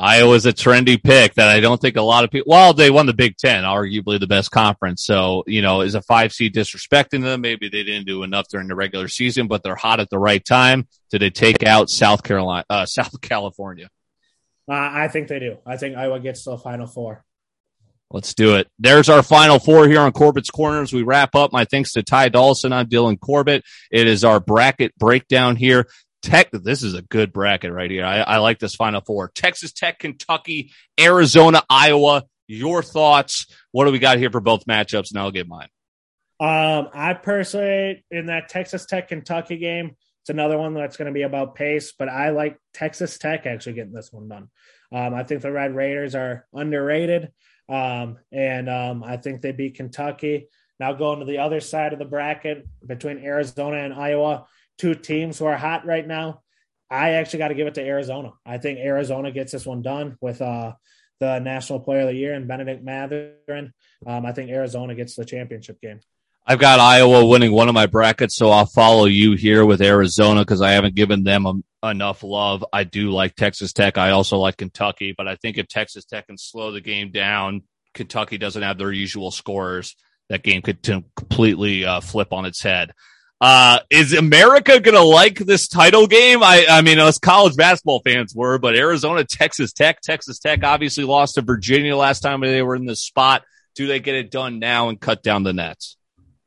[0.00, 2.50] Iowa's a trendy pick that I don't think a lot of people.
[2.50, 5.04] Well, they won the Big Ten, arguably the best conference.
[5.04, 7.42] So you know, is a five seed disrespecting them?
[7.42, 10.42] Maybe they didn't do enough during the regular season, but they're hot at the right
[10.42, 10.88] time.
[11.10, 13.90] Did they take out South Carolina, uh, South California?
[14.68, 15.58] Uh, I think they do.
[15.66, 17.24] I think Iowa gets to the Final Four.
[18.12, 18.68] Let's do it.
[18.80, 20.92] There's our final four here on Corbett's Corners.
[20.92, 21.52] We wrap up.
[21.52, 22.72] My thanks to Ty Dawson.
[22.72, 23.62] I'm Dylan Corbett.
[23.92, 25.86] It is our bracket breakdown here.
[26.22, 28.04] Tech, this is a good bracket right here.
[28.04, 29.28] I, I like this final four.
[29.28, 32.24] Texas Tech, Kentucky, Arizona, Iowa.
[32.46, 33.46] Your thoughts?
[33.70, 35.10] What do we got here for both matchups?
[35.10, 35.68] And I'll get mine.
[36.40, 41.12] Um, I personally, in that Texas Tech Kentucky game, it's another one that's going to
[41.12, 44.48] be about pace, but I like Texas Tech actually getting this one done.
[44.92, 47.30] Um, I think the Red Raiders are underrated,
[47.68, 50.48] um, and um, I think they beat Kentucky.
[50.78, 54.46] Now going to the other side of the bracket between Arizona and Iowa,
[54.80, 56.40] two teams who are hot right now.
[56.90, 58.32] I actually got to give it to Arizona.
[58.46, 60.72] I think Arizona gets this one done with uh,
[61.20, 63.74] the National Player of the Year and Bennedict Mathurin.
[64.06, 66.00] Um, I think Arizona gets the championship game.
[66.46, 70.40] I've got Iowa winning one of my brackets, so I'll follow you here with Arizona
[70.40, 72.64] because I haven't given them a, enough love.
[72.72, 73.98] I do like Texas Tech.
[73.98, 77.64] I also like Kentucky, but I think if Texas Tech can slow the game down,
[77.92, 79.94] Kentucky doesn't have their usual scorers.
[80.30, 82.92] That game could t- completely uh, flip on its head.
[83.40, 86.42] Uh, is America gonna like this title game?
[86.42, 91.04] I, I mean, us college basketball fans were, but Arizona, Texas Tech, Texas Tech obviously
[91.04, 93.42] lost to Virginia last time they were in this spot.
[93.74, 95.96] Do they get it done now and cut down the nets?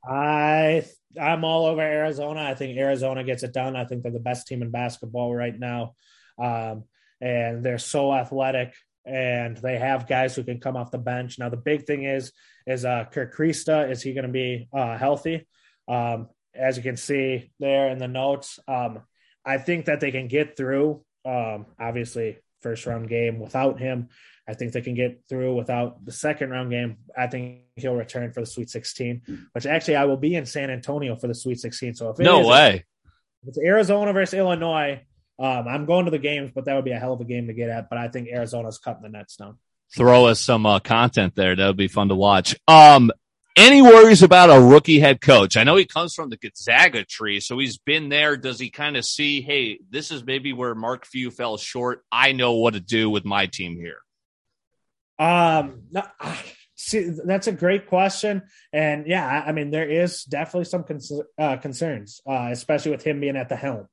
[0.08, 0.86] I
[1.20, 2.44] I'm all over Arizona.
[2.44, 3.76] I think Arizona gets it done.
[3.76, 5.96] I think they're the best team in basketball right now,
[6.38, 6.84] um,
[7.20, 8.74] and they're so athletic.
[9.06, 11.38] And they have guys who can come off the bench.
[11.38, 12.32] Now the big thing is
[12.68, 13.90] is uh, Kerr Kriisa.
[13.90, 15.46] Is he going to be uh, healthy?
[15.88, 19.02] Um, as you can see there in the notes, um,
[19.46, 21.04] I think that they can get through.
[21.26, 24.10] Um, obviously, first round game without him.
[24.48, 26.98] I think they can get through without the second round game.
[27.18, 29.22] I think he'll return for the Sweet 16,
[29.54, 31.96] which actually I will be in San Antonio for the Sweet 16.
[31.96, 32.86] So if no is, way,
[33.44, 35.02] if it's Arizona versus Illinois,
[35.40, 37.48] um, I'm going to the games, but that would be a hell of a game
[37.48, 37.90] to get at.
[37.90, 39.58] But I think Arizona's cutting the nets down.
[39.96, 41.56] Throw us some uh, content there.
[41.56, 42.56] That would be fun to watch.
[42.68, 43.12] Um,
[43.56, 45.58] any worries about a rookie head coach?
[45.58, 48.36] I know he comes from the Gonzaga tree, so he's been there.
[48.36, 52.04] Does he kind of see, hey, this is maybe where Mark Few fell short?
[52.12, 54.00] I know what to do with my team here.
[55.20, 55.84] Um,
[56.76, 60.86] see, that's a great question, and yeah, I mean there is definitely some
[61.38, 63.88] uh, concerns, uh, especially with him being at the helm.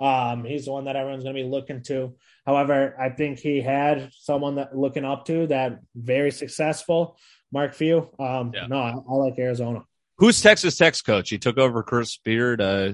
[0.00, 2.16] Um, he's the one that everyone's going to be looking to.
[2.44, 7.16] However, I think he had someone that looking up to that very successful,
[7.52, 8.08] Mark Few.
[8.18, 8.66] Um, yeah.
[8.66, 9.84] no, I, I, like Arizona.
[10.18, 11.30] Who's Texas Tech's coach?
[11.30, 12.60] He took over Chris Beard.
[12.60, 12.92] Uh...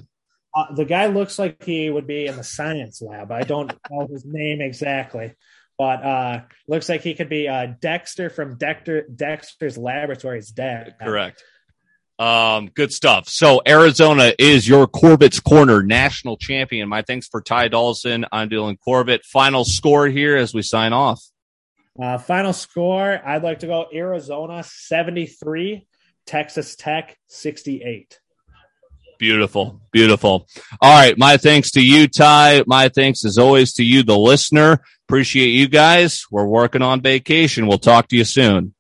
[0.55, 3.31] Uh, the guy looks like he would be in the science lab.
[3.31, 5.35] I don't know his name exactly,
[5.77, 10.97] but uh, looks like he could be uh, Dexter from Dexter Dexter's Laboratories dad.
[11.01, 11.43] Correct.
[12.19, 13.29] Um, good stuff.
[13.29, 16.89] So Arizona is your Corbett's Corner national champion.
[16.89, 18.27] My thanks for Ty Dawson.
[18.33, 19.25] I'm Dylan Corbett.
[19.25, 21.23] Final score here as we sign off.
[22.01, 23.21] Uh, final score.
[23.25, 25.87] I'd like to go Arizona 73,
[26.27, 28.21] Texas Tech 68.
[29.19, 29.81] Beautiful.
[29.91, 30.47] Beautiful.
[30.81, 31.19] All right.
[31.19, 32.63] My thanks to you, Ty.
[32.67, 34.81] My thanks as always to you, the listener.
[35.09, 36.25] Appreciate you guys.
[36.31, 37.67] We're working on vacation.
[37.67, 38.75] We'll talk to you soon.